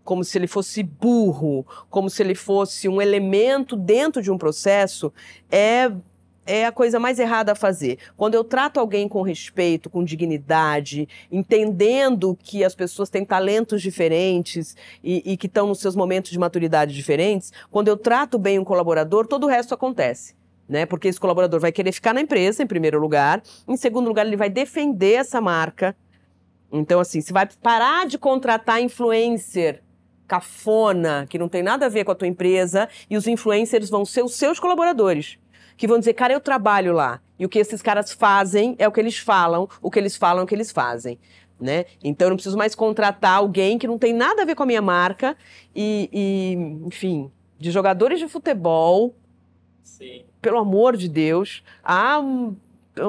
como 0.03 0.23
se 0.23 0.37
ele 0.37 0.47
fosse 0.47 0.83
burro, 0.83 1.65
como 1.89 2.09
se 2.09 2.21
ele 2.21 2.35
fosse 2.35 2.87
um 2.87 3.01
elemento 3.01 3.75
dentro 3.75 4.21
de 4.21 4.31
um 4.31 4.37
processo, 4.37 5.11
é 5.51 5.91
é 6.45 6.65
a 6.65 6.71
coisa 6.71 6.99
mais 6.99 7.17
errada 7.17 7.53
a 7.53 7.55
fazer. 7.55 7.97
Quando 8.15 8.35
eu 8.35 8.43
trato 8.43 8.79
alguém 8.79 9.07
com 9.07 9.21
respeito, 9.21 9.89
com 9.89 10.03
dignidade, 10.03 11.09
entendendo 11.31 12.37
que 12.39 12.63
as 12.63 12.75
pessoas 12.75 13.09
têm 13.09 13.25
talentos 13.25 13.81
diferentes 13.81 14.77
e, 15.03 15.33
e 15.33 15.37
que 15.37 15.47
estão 15.47 15.67
nos 15.67 15.79
seus 15.79 15.95
momentos 15.95 16.31
de 16.31 16.37
maturidade 16.37 16.93
diferentes, 16.93 17.51
quando 17.71 17.87
eu 17.87 17.97
trato 17.97 18.37
bem 18.37 18.59
um 18.59 18.63
colaborador, 18.63 19.25
todo 19.25 19.45
o 19.45 19.49
resto 19.49 19.73
acontece 19.73 20.35
né? 20.67 20.85
Porque 20.85 21.07
esse 21.07 21.19
colaborador 21.19 21.59
vai 21.59 21.71
querer 21.71 21.91
ficar 21.91 22.13
na 22.13 22.21
empresa, 22.21 22.63
em 22.63 22.67
primeiro 22.67 22.99
lugar. 22.99 23.41
Em 23.67 23.77
segundo 23.77 24.07
lugar, 24.07 24.25
ele 24.25 24.37
vai 24.37 24.49
defender 24.49 25.13
essa 25.13 25.39
marca. 25.39 25.95
Então, 26.71 26.99
assim, 26.99 27.21
você 27.21 27.31
vai 27.31 27.47
parar 27.61 28.07
de 28.07 28.17
contratar 28.17 28.81
influencer 28.81 29.81
cafona, 30.27 31.25
que 31.29 31.37
não 31.37 31.47
tem 31.47 31.61
nada 31.61 31.85
a 31.85 31.89
ver 31.89 32.03
com 32.03 32.11
a 32.11 32.15
tua 32.15 32.27
empresa, 32.27 32.89
e 33.09 33.15
os 33.15 33.27
influencers 33.27 33.89
vão 33.89 34.03
ser 34.03 34.23
os 34.23 34.35
seus 34.35 34.59
colaboradores. 34.59 35.37
Que 35.77 35.87
vão 35.87 35.99
dizer, 35.99 36.13
cara, 36.13 36.33
eu 36.33 36.39
trabalho 36.39 36.93
lá. 36.93 37.21
E 37.37 37.45
o 37.45 37.49
que 37.49 37.59
esses 37.59 37.81
caras 37.81 38.11
fazem 38.11 38.75
é 38.79 38.87
o 38.87 38.91
que 38.91 38.99
eles 38.99 39.17
falam, 39.17 39.67
o 39.81 39.91
que 39.91 39.99
eles 39.99 40.15
falam 40.15 40.41
é 40.41 40.43
o 40.43 40.47
que 40.47 40.55
eles 40.55 40.71
fazem. 40.71 41.19
Né? 41.59 41.85
Então 42.03 42.25
eu 42.25 42.29
não 42.31 42.35
preciso 42.35 42.57
mais 42.57 42.75
contratar 42.75 43.37
alguém 43.37 43.77
que 43.77 43.87
não 43.87 43.97
tem 43.97 44.13
nada 44.13 44.41
a 44.41 44.45
ver 44.45 44.55
com 44.55 44.63
a 44.63 44.65
minha 44.65 44.81
marca 44.81 45.37
e, 45.73 46.09
e 46.11 46.85
enfim, 46.85 47.31
de 47.57 47.71
jogadores 47.71 48.19
de 48.19 48.27
futebol. 48.27 49.15
Sim 49.85 50.25
pelo 50.45 50.59
amor 50.59 50.95
de 50.95 51.09
Deus, 51.09 51.63
há 51.83 52.19
um, 52.19 52.55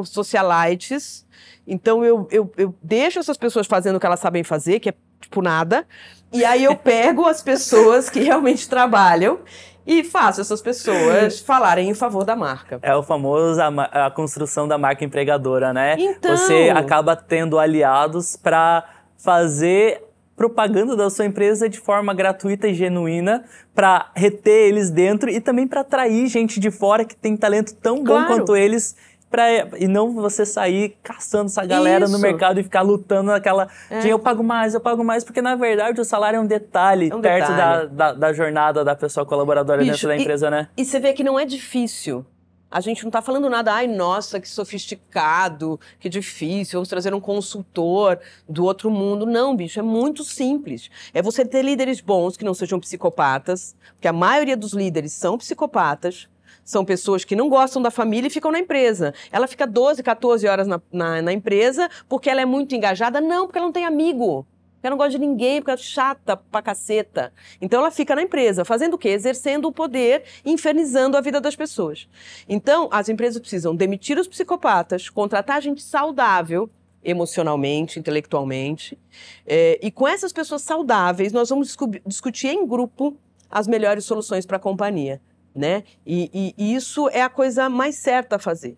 socialites. 0.07 1.27
Então 1.67 2.03
eu, 2.03 2.27
eu, 2.31 2.51
eu 2.57 2.75
deixo 2.83 3.19
essas 3.19 3.37
pessoas 3.37 3.67
fazendo 3.67 3.97
o 3.97 4.01
que 4.01 4.07
elas 4.07 4.21
sabem 4.21 4.43
fazer, 4.43 4.81
que 4.81 4.89
é 4.89 4.95
tipo 5.21 5.43
nada. 5.43 5.87
E 6.33 6.43
aí 6.47 6.65
eu 6.65 6.75
pego 6.75 7.27
as 7.27 7.43
pessoas 7.43 8.09
que 8.09 8.21
realmente 8.21 8.67
trabalham 8.67 9.41
e 9.87 10.03
faço 10.03 10.41
essas 10.41 10.63
pessoas 10.63 11.39
falarem 11.45 11.91
em 11.91 11.95
favor 11.95 12.25
da 12.25 12.35
marca. 12.35 12.79
É 12.81 12.97
o 12.97 13.03
famoso 13.03 13.61
a, 13.61 14.07
a 14.07 14.11
construção 14.11 14.67
da 14.67 14.79
marca 14.79 15.05
empregadora, 15.05 15.75
né? 15.75 15.95
Então... 15.99 16.35
Você 16.35 16.73
acaba 16.75 17.15
tendo 17.15 17.59
aliados 17.59 18.35
para 18.35 18.83
fazer 19.19 20.06
propaganda 20.37 20.95
da 20.95 21.09
sua 21.09 21.25
empresa 21.25 21.69
de 21.69 21.81
forma 21.81 22.13
gratuita 22.13 22.69
e 22.69 22.75
genuína 22.75 23.45
para 23.75 24.11
reter 24.15 24.69
eles 24.69 24.91
dentro 24.91 25.31
e 25.31 25.41
também 25.41 25.67
para 25.67 25.81
atrair 25.81 26.27
gente 26.27 26.61
de 26.61 26.71
fora 26.71 27.05
que 27.05 27.17
tem 27.17 27.37
talento 27.37 27.75
tão 27.75 27.97
bom 27.97 28.13
claro. 28.13 28.27
quanto 28.27 28.55
eles 28.55 28.95
Pra, 29.29 29.45
e 29.77 29.89
não 29.89 30.13
você 30.13 30.47
sair 30.47 30.97
caçando 31.03 31.47
essa 31.47 31.67
galera 31.67 32.05
Isso. 32.05 32.13
no 32.13 32.21
mercado 32.21 32.61
e 32.61 32.63
ficar 32.63 32.83
lutando 32.83 33.33
naquela 33.33 33.67
é. 33.91 34.07
eu 34.07 34.21
pago 34.21 34.41
mais, 34.41 34.73
eu 34.73 34.81
pago 34.81 35.03
mais, 35.03 35.25
porque 35.25 35.43
na 35.43 35.57
verdade 35.57 36.01
o 36.01 36.05
salário 36.05 36.37
é 36.37 36.41
um 36.41 36.47
detalhe 36.47 37.11
é 37.11 37.15
um 37.15 37.21
perto 37.21 37.51
detalhe. 37.51 37.89
Da, 37.89 38.13
da, 38.13 38.13
da, 38.13 38.33
jornada 38.33 38.85
da 38.85 38.95
pessoa 38.95 39.27
colaboradora 39.27 39.81
Bicho, 39.81 39.93
dentro 39.95 40.09
da 40.09 40.17
empresa, 40.17 40.47
e, 40.47 40.51
né? 40.51 40.69
E 40.77 40.85
você 40.85 41.01
vê 41.01 41.13
que 41.13 41.25
não 41.25 41.37
é 41.37 41.45
difícil. 41.45 42.25
A 42.71 42.81
gente 42.81 43.03
não 43.05 43.09
está 43.09 43.23
falando 43.23 43.49
nada, 43.49 43.73
ai, 43.73 43.87
nossa, 43.87 44.41
que 44.41 44.49
sofisticado, 44.49 45.79
que 46.01 46.09
difícil, 46.09 46.79
vamos 46.79 46.89
trazer 46.89 47.15
um 47.15 47.21
consultor 47.21 48.19
do 48.49 48.65
outro 48.65 48.91
mundo. 48.91 49.25
Não, 49.25 49.55
bicho, 49.55 49.79
é 49.79 49.83
muito 49.83 50.25
simples. 50.25 50.91
É 51.15 51.23
você 51.23 51.45
ter 51.45 51.63
líderes 51.63 52.01
bons 52.01 52.37
que 52.37 52.45
não 52.45 52.55
sejam 52.55 52.81
psicopatas, 52.81 53.77
porque 53.95 54.09
a 54.09 54.13
maioria 54.13 54.57
dos 54.57 54.73
líderes 54.73 55.13
são 55.13 55.39
psicopatas, 55.39 56.29
são 56.65 56.85
pessoas 56.85 57.25
que 57.25 57.37
não 57.37 57.49
gostam 57.49 57.81
da 57.81 57.93
família 57.93 58.27
e 58.27 58.31
ficam 58.31 58.51
na 58.51 58.59
empresa. 58.59 59.15
Ela 59.31 59.47
fica 59.47 59.65
12, 59.65 60.03
14 60.03 60.49
horas 60.49 60.67
na, 60.67 60.83
na, 60.91 61.23
na 61.23 61.33
empresa 61.33 61.89
porque 62.09 62.29
ela 62.29 62.41
é 62.41 62.45
muito 62.45 62.75
engajada? 62.75 63.21
Não, 63.21 63.47
porque 63.47 63.59
ela 63.59 63.67
não 63.67 63.73
tem 63.73 63.85
amigo. 63.85 64.45
Ela 64.87 64.93
não 64.93 64.99
gosta 64.99 65.19
de 65.19 65.19
ninguém, 65.19 65.61
porque 65.61 65.73
é 65.73 65.77
chata 65.77 66.37
pra 66.37 66.63
caceta. 66.63 67.33
Então 67.61 67.81
ela 67.81 67.91
fica 67.91 68.15
na 68.15 68.23
empresa, 68.23 68.65
fazendo 68.65 68.95
o 68.95 68.99
quê? 68.99 69.09
Exercendo 69.09 69.67
o 69.67 69.73
poder, 69.73 70.23
infernizando 70.45 71.17
a 71.17 71.21
vida 71.21 71.41
das 71.41 71.57
pessoas. 71.57 72.09
Então, 72.49 72.89
as 72.93 73.09
empresas 73.09 73.41
precisam 73.41 73.75
demitir 73.75 74.19
os 74.19 74.29
psicopatas, 74.29 75.09
contratar 75.09 75.61
gente 75.61 75.83
saudável, 75.83 76.71
emocionalmente, 77.03 77.99
intelectualmente. 77.99 78.99
É, 79.47 79.79
e 79.83 79.91
com 79.91 80.07
essas 80.09 80.33
pessoas 80.33 80.63
saudáveis, 80.63 81.33
nós 81.33 81.49
vamos 81.49 81.77
discutir 82.05 82.49
em 82.49 82.67
grupo 82.67 83.17
as 83.51 83.67
melhores 83.67 84.05
soluções 84.05 84.45
para 84.45 84.57
a 84.57 84.61
companhia. 84.61 85.21
Né? 85.55 85.85
E, 86.05 86.53
e, 86.59 86.75
isso 86.75 87.09
é 87.09 87.23
a 87.23 87.31
coisa 87.31 87.69
mais 87.69 87.97
certa 87.97 88.37
a 88.37 88.39
fazer. 88.39 88.77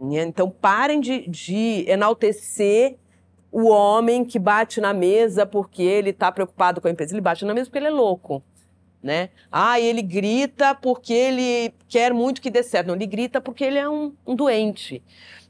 Né? 0.00 0.22
Então, 0.22 0.48
parem 0.48 0.98
de, 0.98 1.28
de 1.28 1.84
enaltecer 1.86 2.96
o 3.54 3.68
homem 3.68 4.24
que 4.24 4.36
bate 4.36 4.80
na 4.80 4.92
mesa 4.92 5.46
porque 5.46 5.80
ele 5.80 6.10
está 6.10 6.32
preocupado 6.32 6.80
com 6.80 6.88
a 6.88 6.90
empresa. 6.90 7.14
Ele 7.14 7.20
bate 7.20 7.44
na 7.44 7.54
mesa 7.54 7.66
porque 7.66 7.78
ele 7.78 7.86
é 7.86 7.90
louco. 7.90 8.42
Né? 9.00 9.28
Ah, 9.52 9.78
ele 9.78 10.02
grita 10.02 10.74
porque 10.74 11.12
ele 11.12 11.72
quer 11.86 12.12
muito 12.12 12.42
que 12.42 12.50
dê 12.50 12.64
certo. 12.64 12.88
Não, 12.88 12.96
ele 12.96 13.06
grita 13.06 13.40
porque 13.40 13.62
ele 13.62 13.78
é 13.78 13.88
um, 13.88 14.12
um 14.26 14.34
doente. 14.34 15.00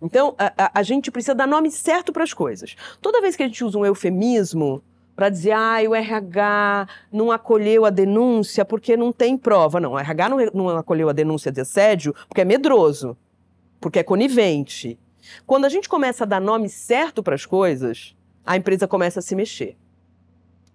Então, 0.03 0.35
a, 0.37 0.53
a, 0.65 0.81
a, 0.81 0.83
gente 0.83 1.11
precisa 1.11 1.35
dar 1.35 1.47
nome 1.47 1.71
certo 1.71 2.13
para 2.13 2.25
as 2.25 2.35
coisas. 2.35 2.77
Toda 3.01 3.23
vez 3.23 3.37
que 3.37 3.43
a 3.43 3.47
gente 3.47 3.65
usa 3.65 3.79
um 3.79 3.87
eufemismo 3.87 4.83
para 5.17 5.31
dizer, 5.31 5.53
ah, 5.53 5.79
o 5.89 5.95
RH 5.95 6.87
não 7.11 7.33
acolheu 7.33 7.87
a 7.87 7.91
denúncia 7.91 8.67
porque 8.67 8.99
não 8.99 9.13
tem 9.13 9.35
prova. 9.35 9.81
Não, 9.81 9.93
o 9.93 9.99
RH 9.99 10.29
não, 10.29 10.39
não 10.53 10.69
acolheu 10.77 11.09
a 11.09 11.13
denúncia 11.15 11.51
de 11.51 11.63
assédio 11.63 12.15
porque 12.29 12.43
é 12.43 12.45
medroso, 12.45 13.17
porque 13.81 14.01
é 14.01 14.03
conivente. 14.03 14.99
Quando 15.47 15.65
a 15.65 15.69
gente 15.69 15.89
começa 15.89 16.25
a 16.25 16.27
dar 16.27 16.41
nome 16.41 16.69
certo 16.69 17.23
para 17.23 17.35
as 17.35 17.47
coisas, 17.47 18.17
a 18.45 18.57
empresa 18.57 18.87
começa 18.87 19.21
a 19.21 19.23
se 19.23 19.35
mexer. 19.35 19.77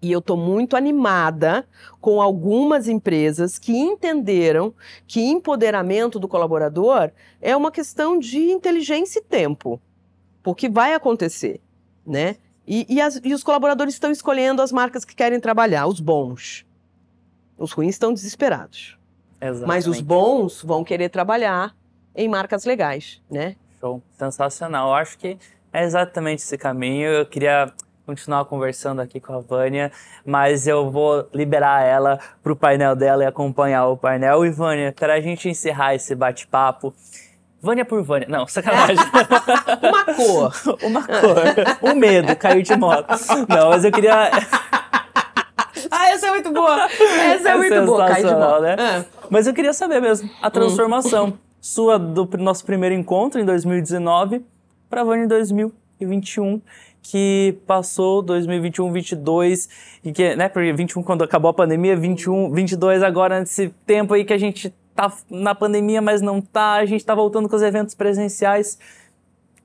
E 0.01 0.12
eu 0.12 0.20
estou 0.20 0.38
muito 0.38 0.77
animada 0.77 1.68
com 2.00 2.22
algumas 2.22 2.88
empresas 2.88 3.60
que 3.60 3.75
entenderam 3.77 4.74
que 5.06 5.22
empoderamento 5.22 6.18
do 6.18 6.27
colaborador 6.27 7.12
é 7.41 7.56
uma 7.56 7.72
questão 7.72 8.18
de 8.18 8.39
inteligência 8.39 9.20
e 9.20 9.24
tempo, 9.24 9.82
porque 10.41 10.70
vai 10.70 10.94
acontecer, 10.94 11.60
né? 12.06 12.38
E, 12.65 12.86
e, 12.88 13.01
as, 13.01 13.20
e 13.24 13.34
os 13.34 13.44
colaboradores 13.44 13.96
estão 13.96 14.12
escolhendo 14.12 14.62
as 14.62 14.72
marcas 14.72 15.03
que 15.03 15.15
querem 15.15 15.39
trabalhar, 15.39 15.88
os 15.88 16.00
bons. 16.00 16.65
Os 17.58 17.72
ruins 17.72 17.96
estão 17.96 18.13
desesperados. 18.13 18.98
Exatamente. 19.41 19.68
Mas 19.68 19.88
os 19.88 20.00
bons 20.00 20.62
vão 20.63 20.84
querer 20.84 21.10
trabalhar 21.10 21.75
em 22.15 22.27
marcas 22.29 22.65
legais, 22.65 23.22
né? 23.29 23.56
Show. 23.79 24.01
Sensacional. 24.17 24.89
Eu 24.89 24.95
acho 24.95 25.17
que 25.17 25.38
é 25.71 25.83
exatamente 25.83 26.43
esse 26.43 26.57
caminho. 26.57 27.07
Eu 27.09 27.25
queria 27.25 27.71
continuar 28.05 28.43
conversando 28.45 29.01
aqui 29.01 29.19
com 29.19 29.33
a 29.33 29.39
Vânia, 29.39 29.91
mas 30.25 30.67
eu 30.67 30.89
vou 30.89 31.29
liberar 31.33 31.86
ela 31.86 32.19
para 32.41 32.51
o 32.51 32.55
painel 32.55 32.95
dela 32.95 33.24
e 33.24 33.27
acompanhar 33.27 33.88
o 33.88 33.95
painel. 33.95 34.45
E 34.45 34.50
Vânia, 34.50 34.91
para 34.91 35.13
a 35.13 35.21
gente 35.21 35.48
encerrar 35.48 35.95
esse 35.95 36.13
bate-papo, 36.13 36.93
Vânia 37.62 37.86
por 37.86 38.01
Vânia. 38.03 38.27
Não, 38.27 38.48
sacanagem. 38.48 38.98
Uma 39.81 40.05
cor. 40.05 40.53
Uma 40.81 41.03
cor. 41.03 41.89
Um 41.89 41.95
medo, 41.95 42.36
caiu 42.36 42.62
de 42.62 42.75
moto. 42.75 43.15
Não, 43.48 43.69
mas 43.69 43.86
eu 43.86 43.91
queria. 43.91 44.31
ah, 45.91 46.09
essa 46.09 46.27
é 46.27 46.31
muito 46.31 46.51
boa. 46.51 46.86
Essa 46.86 47.50
é, 47.50 47.51
é 47.51 47.55
muito 47.55 47.86
boa, 47.86 48.07
caiu 48.07 48.27
de 48.27 48.36
moto. 48.36 48.62
Né? 48.62 48.75
É. 48.77 49.05
Mas 49.29 49.45
eu 49.48 49.53
queria 49.53 49.71
saber 49.71 50.01
mesmo, 50.01 50.29
a 50.41 50.50
transformação 50.50 51.27
hum. 51.27 51.49
Sua 51.61 51.97
do 51.97 52.27
nosso 52.37 52.65
primeiro 52.65 52.95
encontro 52.95 53.39
em 53.39 53.45
2019 53.45 54.43
para 54.89 55.03
em 55.17 55.27
2021 55.27 56.61
que 57.01 57.57
passou 57.65 58.21
2021, 58.21 58.85
2022 58.85 59.69
e 60.03 60.11
que, 60.11 60.35
né, 60.35 60.49
porque 60.49 60.71
21 60.73 61.01
quando 61.03 61.23
acabou 61.23 61.49
a 61.49 61.53
pandemia, 61.53 61.95
21, 61.95 62.51
22 62.51 63.03
agora 63.03 63.39
nesse 63.39 63.69
tempo 63.85 64.13
aí 64.13 64.25
que 64.25 64.33
a 64.33 64.37
gente 64.37 64.73
tá 64.95 65.11
na 65.29 65.55
pandemia, 65.55 66.01
mas 66.01 66.21
não 66.21 66.41
tá, 66.41 66.73
a 66.73 66.85
gente 66.85 67.05
tá 67.05 67.15
voltando 67.15 67.47
com 67.47 67.55
os 67.55 67.61
eventos 67.61 67.95
presenciais. 67.95 68.77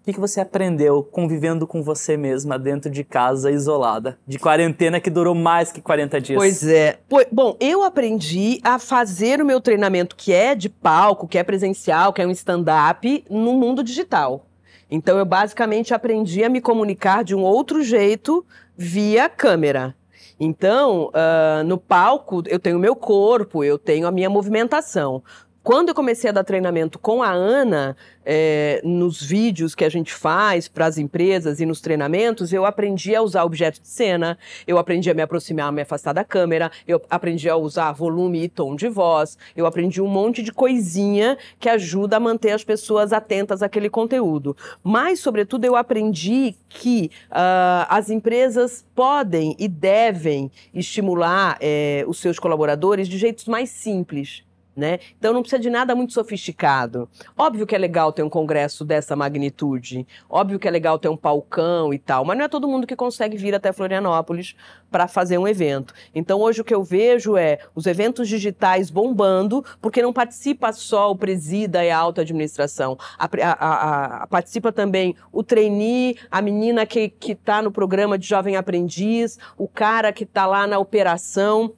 O 0.05 0.07
que, 0.07 0.13
que 0.13 0.21
você 0.21 0.39
aprendeu 0.39 1.03
convivendo 1.03 1.67
com 1.67 1.83
você 1.83 2.15
mesma 2.15 2.59
dentro 2.59 2.91
de 2.91 3.03
casa, 3.03 3.51
isolada, 3.51 4.19
de 4.27 4.39
quarentena 4.39 5.01
que 5.01 5.09
durou 5.09 5.35
mais 5.35 5.73
que 5.73 5.81
40 5.81 6.21
dias? 6.21 6.37
Pois 6.37 6.63
é. 6.63 6.99
Bom, 7.33 7.57
eu 7.59 7.83
aprendi 7.83 8.61
a 8.63 8.79
fazer 8.79 9.41
o 9.41 9.47
meu 9.47 9.63
treinamento, 9.63 10.15
que 10.15 10.31
é 10.31 10.55
de 10.55 10.69
palco, 10.69 11.27
que 11.27 11.39
é 11.39 11.43
presencial, 11.43 12.13
que 12.13 12.21
é 12.21 12.27
um 12.27 12.31
stand-up, 12.33 13.25
no 13.31 13.55
mundo 13.55 13.83
digital. 13.83 14.45
Então, 14.91 15.17
eu 15.17 15.25
basicamente 15.25 15.95
aprendi 15.95 16.45
a 16.45 16.51
me 16.51 16.61
comunicar 16.61 17.25
de 17.25 17.35
um 17.35 17.41
outro 17.41 17.83
jeito 17.83 18.45
via 18.77 19.27
câmera. 19.27 19.97
Então, 20.39 21.11
uh, 21.15 21.65
no 21.65 21.79
palco, 21.79 22.43
eu 22.47 22.59
tenho 22.59 22.79
meu 22.79 22.95
corpo, 22.95 23.65
eu 23.65 23.79
tenho 23.79 24.07
a 24.07 24.11
minha 24.11 24.29
movimentação. 24.29 25.23
Quando 25.65 25.89
eu 25.89 25.95
comecei 25.95 26.29
a 26.29 26.33
dar 26.35 26.45
treinamento 26.45 26.99
com 26.99 27.23
a 27.23 27.31
Ana, 27.31 27.97
é, 28.23 28.83
nos 28.85 29.23
vídeos 29.23 29.75
que 29.75 29.83
a 29.83 29.89
gente 29.89 30.13
faz 30.13 30.69
para 30.69 30.85
as 30.85 30.99
empresas 30.99 31.59
e 31.59 31.65
nos 31.65 31.81
treinamentos, 31.81 32.53
eu 32.53 32.67
aprendi 32.67 33.17
a 33.17 33.23
usar 33.23 33.45
objetos 33.45 33.81
de 33.81 33.89
cena, 33.89 34.37
eu 34.67 34.77
aprendi 34.77 35.11
a 35.11 35.15
me 35.15 35.23
aproximar, 35.23 35.73
me 35.73 35.81
afastar 35.81 36.13
da 36.13 36.23
câmera, 36.23 36.71
eu 36.87 37.01
aprendi 37.09 37.49
a 37.49 37.57
usar 37.57 37.93
volume 37.93 38.43
e 38.45 38.49
tom 38.51 38.77
de 38.77 38.91
voz, 38.91 39.39
eu 39.57 39.65
aprendi 39.65 40.03
um 40.03 40.07
monte 40.07 40.43
de 40.43 40.53
coisinha 40.53 41.39
que 41.59 41.71
ajuda 41.71 42.19
a 42.19 42.21
manter 42.21 42.51
as 42.51 42.63
pessoas 42.63 43.11
atentas 43.11 43.63
àquele 43.63 43.89
conteúdo. 43.89 44.55
Mas, 44.83 45.21
sobretudo, 45.21 45.65
eu 45.65 45.77
aprendi 45.77 46.57
que 46.69 47.11
uh, 47.31 47.87
as 47.89 48.11
empresas 48.11 48.85
podem 48.95 49.57
e 49.59 49.67
devem 49.67 50.53
estimular 50.75 51.57
é, 51.59 52.05
os 52.07 52.19
seus 52.19 52.39
colaboradores 52.39 53.09
de 53.09 53.17
jeitos 53.17 53.47
mais 53.47 53.71
simples. 53.71 54.45
Né? 54.77 54.99
Então 55.17 55.33
não 55.33 55.41
precisa 55.41 55.63
de 55.63 55.71
nada 55.71 55.95
muito 55.95 56.13
sofisticado. 56.13 57.09
Óbvio 57.39 57.65
que 57.65 57.77
é 57.77 57.79
legal 57.79 58.13
ter 58.13 58.25
um 58.25 58.29
congresso 58.29 58.85
dessa 58.85 59.15
magnitude, 59.15 60.05
óbvio 60.29 60.59
que 60.59 60.67
é 60.67 60.71
legal 60.71 60.99
ter 60.99 61.09
um 61.09 61.17
palcão 61.17 61.95
e 61.95 61.99
tal, 61.99 62.25
mas 62.25 62.37
não 62.37 62.45
é 62.45 62.49
todo 62.49 62.67
mundo 62.67 62.85
que 62.85 62.97
consegue 62.97 63.37
vir 63.37 63.55
até 63.55 63.73
Florianópolis 63.73 64.57
para 64.91 65.07
fazer 65.07 65.39
um 65.39 65.47
evento. 65.47 65.95
Então 66.15 66.41
hoje 66.41 66.61
o 66.61 66.65
que 66.65 66.75
eu 66.75 66.83
vejo 66.83 67.37
é 67.37 67.59
os 67.75 67.87
eventos 67.87 68.29
digitais 68.29 68.91
bombando, 68.91 69.65
porque 69.81 70.03
não 70.03 70.13
participa 70.13 70.73
só 70.73 71.11
o 71.11 71.17
presida 71.17 71.85
e 71.85 71.91
a 71.91 71.99
alta 71.99 72.23
administração, 72.23 72.99
a, 73.19 73.29
a, 73.43 74.23
a, 74.23 74.27
participa 74.27 74.73
também 74.73 75.15
o 75.33 75.43
trainee, 75.43 76.17
a 76.31 76.43
menina 76.43 76.85
que 76.87 77.13
está 77.23 77.63
no 77.63 77.71
programa 77.71 78.19
de 78.19 78.27
jovem 78.27 78.57
aprendiz, 78.57 79.39
o 79.57 79.69
cara 79.69 80.13
que 80.13 80.25
está 80.25 80.47
lá 80.47 80.67
na 80.67 80.79
operação. 80.79 81.75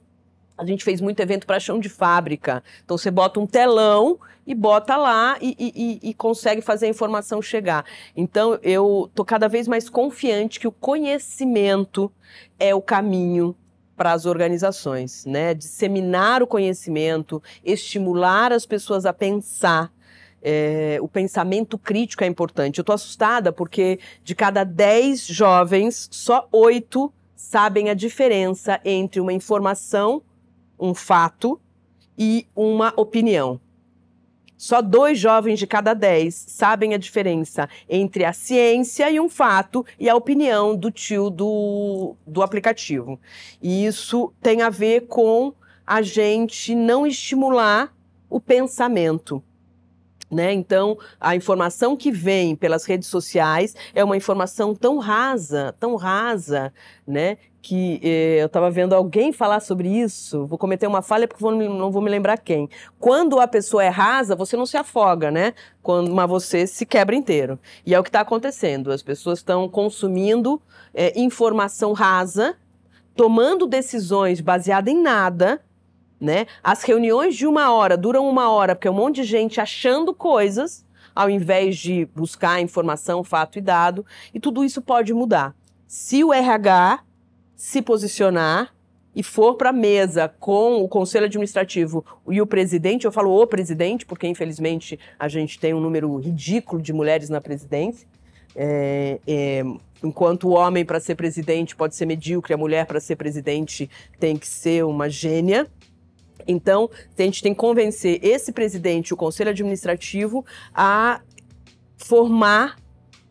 A 0.57 0.65
gente 0.65 0.83
fez 0.83 0.99
muito 0.99 1.19
evento 1.19 1.45
para 1.45 1.59
chão 1.59 1.79
de 1.79 1.87
fábrica. 1.87 2.63
Então 2.83 2.97
você 2.97 3.11
bota 3.11 3.39
um 3.39 3.45
telão 3.45 4.19
e 4.45 4.55
bota 4.55 4.95
lá 4.95 5.37
e, 5.41 5.55
e, 5.59 6.09
e, 6.09 6.13
consegue 6.13 6.61
fazer 6.61 6.87
a 6.87 6.89
informação 6.89 7.41
chegar. 7.41 7.85
Então 8.15 8.57
eu 8.63 9.11
tô 9.13 9.23
cada 9.25 9.47
vez 9.47 9.67
mais 9.67 9.89
confiante 9.89 10.59
que 10.59 10.67
o 10.67 10.71
conhecimento 10.71 12.11
é 12.57 12.73
o 12.73 12.81
caminho 12.81 13.55
para 13.95 14.13
as 14.13 14.25
organizações, 14.25 15.25
né? 15.25 15.53
Disseminar 15.53 16.41
o 16.41 16.47
conhecimento, 16.47 17.41
estimular 17.63 18.53
as 18.53 18.65
pessoas 18.65 19.05
a 19.05 19.11
pensar. 19.11 19.91
É, 20.41 20.99
o 21.01 21.07
pensamento 21.07 21.77
crítico 21.77 22.23
é 22.23 22.27
importante. 22.27 22.77
Eu 22.77 22.83
estou 22.83 22.93
assustada 22.93 23.51
porque 23.51 23.99
de 24.23 24.33
cada 24.35 24.63
10 24.63 25.25
jovens, 25.25 26.07
só 26.11 26.47
oito 26.51 27.11
sabem 27.35 27.89
a 27.89 27.93
diferença 27.93 28.79
entre 28.85 29.19
uma 29.19 29.33
informação 29.33 30.21
um 30.79 30.93
fato 30.93 31.59
e 32.17 32.47
uma 32.55 32.93
opinião. 32.95 33.59
Só 34.57 34.81
dois 34.81 35.19
jovens 35.19 35.59
de 35.59 35.67
cada 35.67 35.93
dez 35.93 36.33
sabem 36.33 36.95
a 36.95 36.97
diferença 36.97 37.69
entre 37.87 38.25
a 38.25 38.33
ciência 38.33 39.09
e 39.11 39.19
um 39.19 39.29
fato 39.29 39.85
e 39.99 40.09
a 40.09 40.15
opinião 40.15 40.75
do 40.75 40.89
tio 40.89 41.29
do, 41.29 42.15
do 42.25 42.41
aplicativo. 42.41 43.19
E 43.61 43.85
isso 43.85 44.33
tem 44.41 44.63
a 44.63 44.69
ver 44.69 45.01
com 45.01 45.53
a 45.85 46.01
gente 46.01 46.73
não 46.73 47.05
estimular 47.05 47.95
o 48.27 48.41
pensamento. 48.41 49.43
Né? 50.29 50.51
Então, 50.51 50.97
a 51.21 51.35
informação 51.35 51.95
que 51.95 52.11
vem 52.11 52.55
pelas 52.55 52.83
redes 52.83 53.07
sociais 53.07 53.75
é 53.93 54.03
uma 54.03 54.17
informação 54.17 54.75
tão 54.75 54.97
rasa, 54.97 55.73
tão 55.79 55.95
rasa, 55.95 56.73
né? 57.07 57.37
Que 57.61 57.99
eh, 58.03 58.41
eu 58.41 58.45
estava 58.45 58.69
vendo 58.69 58.93
alguém 58.93 59.31
falar 59.31 59.59
sobre 59.59 59.89
isso, 59.89 60.45
vou 60.45 60.57
cometer 60.57 60.87
uma 60.87 61.01
falha 61.01 61.27
porque 61.27 61.41
vou, 61.41 61.51
não 61.51 61.91
vou 61.91 62.01
me 62.01 62.09
lembrar 62.09 62.37
quem. 62.37 62.69
Quando 62.99 63.39
a 63.39 63.47
pessoa 63.47 63.83
é 63.83 63.89
rasa, 63.89 64.35
você 64.35 64.55
não 64.55 64.65
se 64.65 64.77
afoga, 64.77 65.29
né? 65.31 65.53
Quando, 65.81 66.13
mas 66.13 66.29
você 66.29 66.65
se 66.65 66.85
quebra 66.85 67.15
inteiro. 67.15 67.59
E 67.85 67.93
é 67.93 67.99
o 67.99 68.03
que 68.03 68.09
está 68.09 68.21
acontecendo. 68.21 68.91
As 68.91 69.01
pessoas 69.01 69.39
estão 69.39 69.67
consumindo 69.67 70.61
eh, 70.93 71.13
informação 71.19 71.93
rasa, 71.93 72.55
tomando 73.15 73.67
decisões 73.67 74.39
baseadas 74.39 74.93
em 74.93 75.01
nada, 75.01 75.61
né? 76.19 76.45
As 76.63 76.83
reuniões 76.83 77.35
de 77.35 77.45
uma 77.45 77.71
hora 77.71 77.97
duram 77.97 78.27
uma 78.29 78.49
hora 78.49 78.75
porque 78.75 78.87
é 78.87 78.91
um 78.91 78.95
monte 78.95 79.17
de 79.17 79.23
gente 79.23 79.59
achando 79.59 80.13
coisas 80.13 80.85
ao 81.17 81.31
invés 81.31 81.77
de 81.77 82.05
buscar 82.15 82.61
informação, 82.61 83.23
fato 83.23 83.57
e 83.57 83.61
dado, 83.61 84.05
e 84.31 84.39
tudo 84.39 84.63
isso 84.63 84.83
pode 84.83 85.11
mudar. 85.15 85.55
Se 85.87 86.23
o 86.23 86.31
RH 86.31 86.99
se 87.57 87.81
posicionar 87.81 88.71
e 89.15 89.23
for 89.23 89.55
para 89.55 89.71
a 89.71 89.73
mesa 89.73 90.29
com 90.39 90.75
o 90.75 90.87
conselho 90.87 91.25
administrativo 91.25 92.05
e 92.29 92.39
o 92.39 92.45
presidente, 92.45 93.05
eu 93.05 93.11
falo 93.11 93.31
o 93.31 93.47
presidente, 93.47 94.05
porque 94.05 94.27
infelizmente 94.27 94.99
a 95.17 95.27
gente 95.27 95.59
tem 95.59 95.73
um 95.73 95.81
número 95.81 96.15
ridículo 96.17 96.79
de 96.79 96.93
mulheres 96.93 97.27
na 97.27 97.41
presidência. 97.41 98.07
É, 98.55 99.19
é, 99.27 99.63
enquanto 100.03 100.49
o 100.49 100.51
homem 100.51 100.85
para 100.85 100.99
ser 100.99 101.15
presidente 101.15 101.75
pode 101.75 101.95
ser 101.95 102.05
medíocre, 102.05 102.53
a 102.53 102.57
mulher 102.57 102.85
para 102.85 102.99
ser 102.99 103.15
presidente 103.15 103.89
tem 104.19 104.37
que 104.37 104.47
ser 104.47 104.85
uma 104.85 105.09
gênia. 105.09 105.65
Então, 106.47 106.89
a 107.17 107.21
gente 107.23 107.41
tem 107.41 107.55
que 107.55 107.59
convencer 107.59 108.19
esse 108.23 108.51
presidente, 108.51 109.15
o 109.15 109.17
conselho 109.17 109.49
administrativo, 109.49 110.45
a 110.75 111.21
formar 111.97 112.77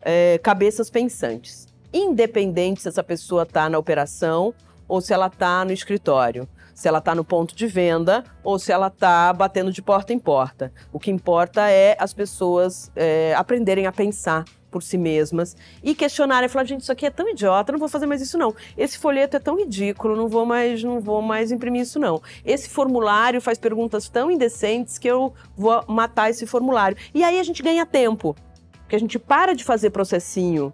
é, 0.01 0.37
cabeças 0.43 0.89
pensantes 0.89 1.67
independente 1.93 2.81
se 2.81 2.87
essa 2.87 3.03
pessoa 3.03 3.43
está 3.43 3.69
na 3.69 3.77
operação 3.77 4.53
ou 4.87 5.01
se 5.01 5.13
ela 5.13 5.27
está 5.27 5.65
no 5.65 5.71
escritório, 5.71 6.47
se 6.73 6.87
ela 6.87 6.99
está 6.99 7.13
no 7.13 7.23
ponto 7.23 7.55
de 7.55 7.67
venda 7.67 8.23
ou 8.43 8.59
se 8.59 8.71
ela 8.71 8.87
está 8.87 9.33
batendo 9.33 9.71
de 9.71 9.81
porta 9.81 10.13
em 10.13 10.19
porta. 10.19 10.71
O 10.93 10.99
que 10.99 11.11
importa 11.11 11.69
é 11.69 11.97
as 11.99 12.13
pessoas 12.13 12.91
é, 12.95 13.33
aprenderem 13.35 13.87
a 13.87 13.91
pensar 13.91 14.45
por 14.69 14.83
si 14.83 14.97
mesmas 14.97 15.55
e 15.81 15.95
questionarem, 15.95 16.49
falar, 16.49 16.65
gente, 16.65 16.81
isso 16.81 16.91
aqui 16.91 17.05
é 17.05 17.09
tão 17.09 17.27
idiota, 17.29 17.71
não 17.71 17.79
vou 17.79 17.87
fazer 17.87 18.05
mais 18.05 18.21
isso 18.21 18.37
não. 18.37 18.53
Esse 18.77 18.97
folheto 18.97 19.37
é 19.37 19.39
tão 19.39 19.57
ridículo, 19.57 20.15
não 20.15 20.27
vou 20.27 20.45
mais, 20.45 20.83
não 20.83 20.99
vou 20.99 21.21
mais 21.21 21.51
imprimir 21.51 21.81
isso 21.81 21.99
não. 21.99 22.21
Esse 22.45 22.69
formulário 22.69 23.41
faz 23.41 23.57
perguntas 23.57 24.07
tão 24.09 24.29
indecentes 24.29 24.97
que 24.97 25.07
eu 25.07 25.33
vou 25.55 25.83
matar 25.87 26.29
esse 26.29 26.45
formulário. 26.45 26.97
E 27.13 27.23
aí 27.23 27.39
a 27.39 27.43
gente 27.43 27.63
ganha 27.63 27.85
tempo, 27.85 28.35
porque 28.81 28.95
a 28.95 28.99
gente 28.99 29.17
para 29.17 29.55
de 29.55 29.63
fazer 29.63 29.89
processinho 29.89 30.71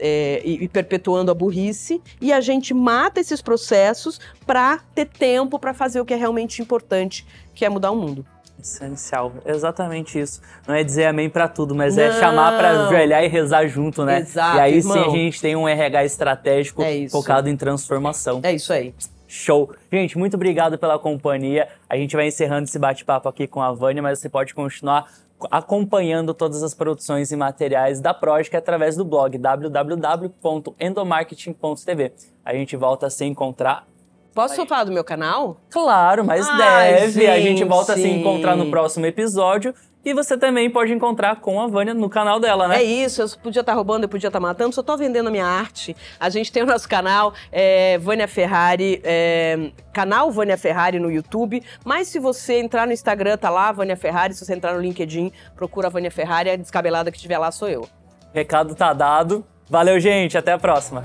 é, 0.00 0.40
e, 0.44 0.64
e, 0.64 0.68
perpetuando 0.68 1.30
a 1.30 1.34
burrice, 1.34 2.02
e 2.20 2.32
a 2.32 2.40
gente 2.40 2.72
mata 2.74 3.20
esses 3.20 3.40
processos 3.42 4.18
para 4.46 4.80
ter 4.94 5.06
tempo 5.06 5.58
para 5.58 5.74
fazer 5.74 6.00
o 6.00 6.04
que 6.04 6.14
é 6.14 6.16
realmente 6.16 6.62
importante, 6.62 7.26
que 7.54 7.64
é 7.64 7.68
mudar 7.68 7.90
o 7.90 7.96
mundo. 7.96 8.24
Essencial, 8.58 9.32
exatamente 9.46 10.18
isso. 10.20 10.40
Não 10.66 10.74
é 10.74 10.84
dizer 10.84 11.06
amém 11.06 11.30
para 11.30 11.48
tudo, 11.48 11.74
mas 11.74 11.96
Não. 11.96 12.04
é 12.04 12.12
chamar 12.12 12.58
para 12.58 12.86
ajoelhar 12.86 13.24
e 13.24 13.28
rezar 13.28 13.66
junto, 13.66 14.04
né? 14.04 14.20
Exato, 14.20 14.58
e 14.58 14.60
aí 14.60 14.76
irmão. 14.78 14.92
sim 14.92 15.08
a 15.08 15.10
gente 15.10 15.40
tem 15.40 15.56
um 15.56 15.66
RH 15.66 16.04
estratégico 16.04 16.82
é 16.82 17.08
focado 17.08 17.48
em 17.48 17.56
transformação. 17.56 18.40
É 18.42 18.52
isso 18.52 18.72
aí. 18.72 18.94
Show. 19.26 19.72
Gente, 19.90 20.18
muito 20.18 20.34
obrigado 20.34 20.76
pela 20.76 20.98
companhia. 20.98 21.68
A 21.88 21.96
gente 21.96 22.16
vai 22.16 22.26
encerrando 22.26 22.64
esse 22.64 22.78
bate-papo 22.78 23.28
aqui 23.28 23.46
com 23.46 23.62
a 23.62 23.72
Vânia, 23.72 24.02
mas 24.02 24.18
você 24.18 24.28
pode 24.28 24.52
continuar 24.52 25.06
acompanhando 25.50 26.32
todas 26.34 26.62
as 26.62 26.74
produções 26.74 27.30
e 27.30 27.36
materiais 27.36 28.00
da 28.00 28.14
Project 28.14 28.56
através 28.56 28.96
do 28.96 29.04
blog 29.04 29.36
www.endomarketing.tv. 29.38 32.12
A 32.44 32.54
gente 32.54 32.76
volta 32.76 33.06
a 33.06 33.10
se 33.10 33.24
encontrar 33.24 33.86
Posso 34.34 34.66
falar 34.66 34.84
do 34.84 34.92
meu 34.92 35.02
canal? 35.02 35.56
Claro, 35.70 36.24
mas 36.24 36.46
Ai, 36.48 36.94
deve. 36.94 37.12
Gente. 37.12 37.26
A 37.26 37.40
gente 37.40 37.64
volta 37.64 37.94
a 37.94 37.96
se 37.96 38.08
encontrar 38.08 38.56
no 38.56 38.70
próximo 38.70 39.06
episódio. 39.06 39.74
E 40.04 40.14
você 40.14 40.36
também 40.36 40.70
pode 40.70 40.92
encontrar 40.92 41.36
com 41.36 41.60
a 41.60 41.66
Vânia 41.66 41.92
no 41.92 42.08
canal 42.08 42.40
dela, 42.40 42.66
né? 42.66 42.78
É 42.78 42.82
isso, 42.82 43.20
eu 43.20 43.28
podia 43.42 43.60
estar 43.60 43.72
tá 43.72 43.76
roubando, 43.76 44.04
eu 44.04 44.08
podia 44.08 44.28
estar 44.28 44.40
tá 44.40 44.46
matando, 44.46 44.74
só 44.74 44.80
estou 44.80 44.96
vendendo 44.96 45.28
a 45.28 45.30
minha 45.30 45.44
arte. 45.44 45.94
A 46.18 46.30
gente 46.30 46.50
tem 46.50 46.62
o 46.62 46.66
nosso 46.66 46.88
canal, 46.88 47.34
é, 47.52 47.98
Vânia 47.98 48.26
Ferrari, 48.26 49.00
é, 49.04 49.70
canal 49.92 50.30
Vânia 50.30 50.56
Ferrari 50.56 50.98
no 50.98 51.10
YouTube. 51.10 51.62
Mas 51.84 52.08
se 52.08 52.18
você 52.18 52.60
entrar 52.60 52.86
no 52.86 52.92
Instagram, 52.92 53.36
tá 53.36 53.50
lá, 53.50 53.70
Vânia 53.72 53.96
Ferrari. 53.96 54.32
Se 54.32 54.44
você 54.44 54.54
entrar 54.54 54.72
no 54.72 54.80
LinkedIn, 54.80 55.32
procura 55.54 55.88
a 55.88 55.90
Vânia 55.90 56.10
Ferrari, 56.10 56.50
a 56.50 56.56
descabelada 56.56 57.10
que 57.10 57.18
estiver 57.18 57.38
lá 57.38 57.52
sou 57.52 57.68
eu. 57.68 57.86
Recado 58.32 58.74
tá 58.74 58.92
dado. 58.94 59.44
Valeu, 59.68 60.00
gente, 60.00 60.38
até 60.38 60.52
a 60.52 60.58
próxima. 60.58 61.02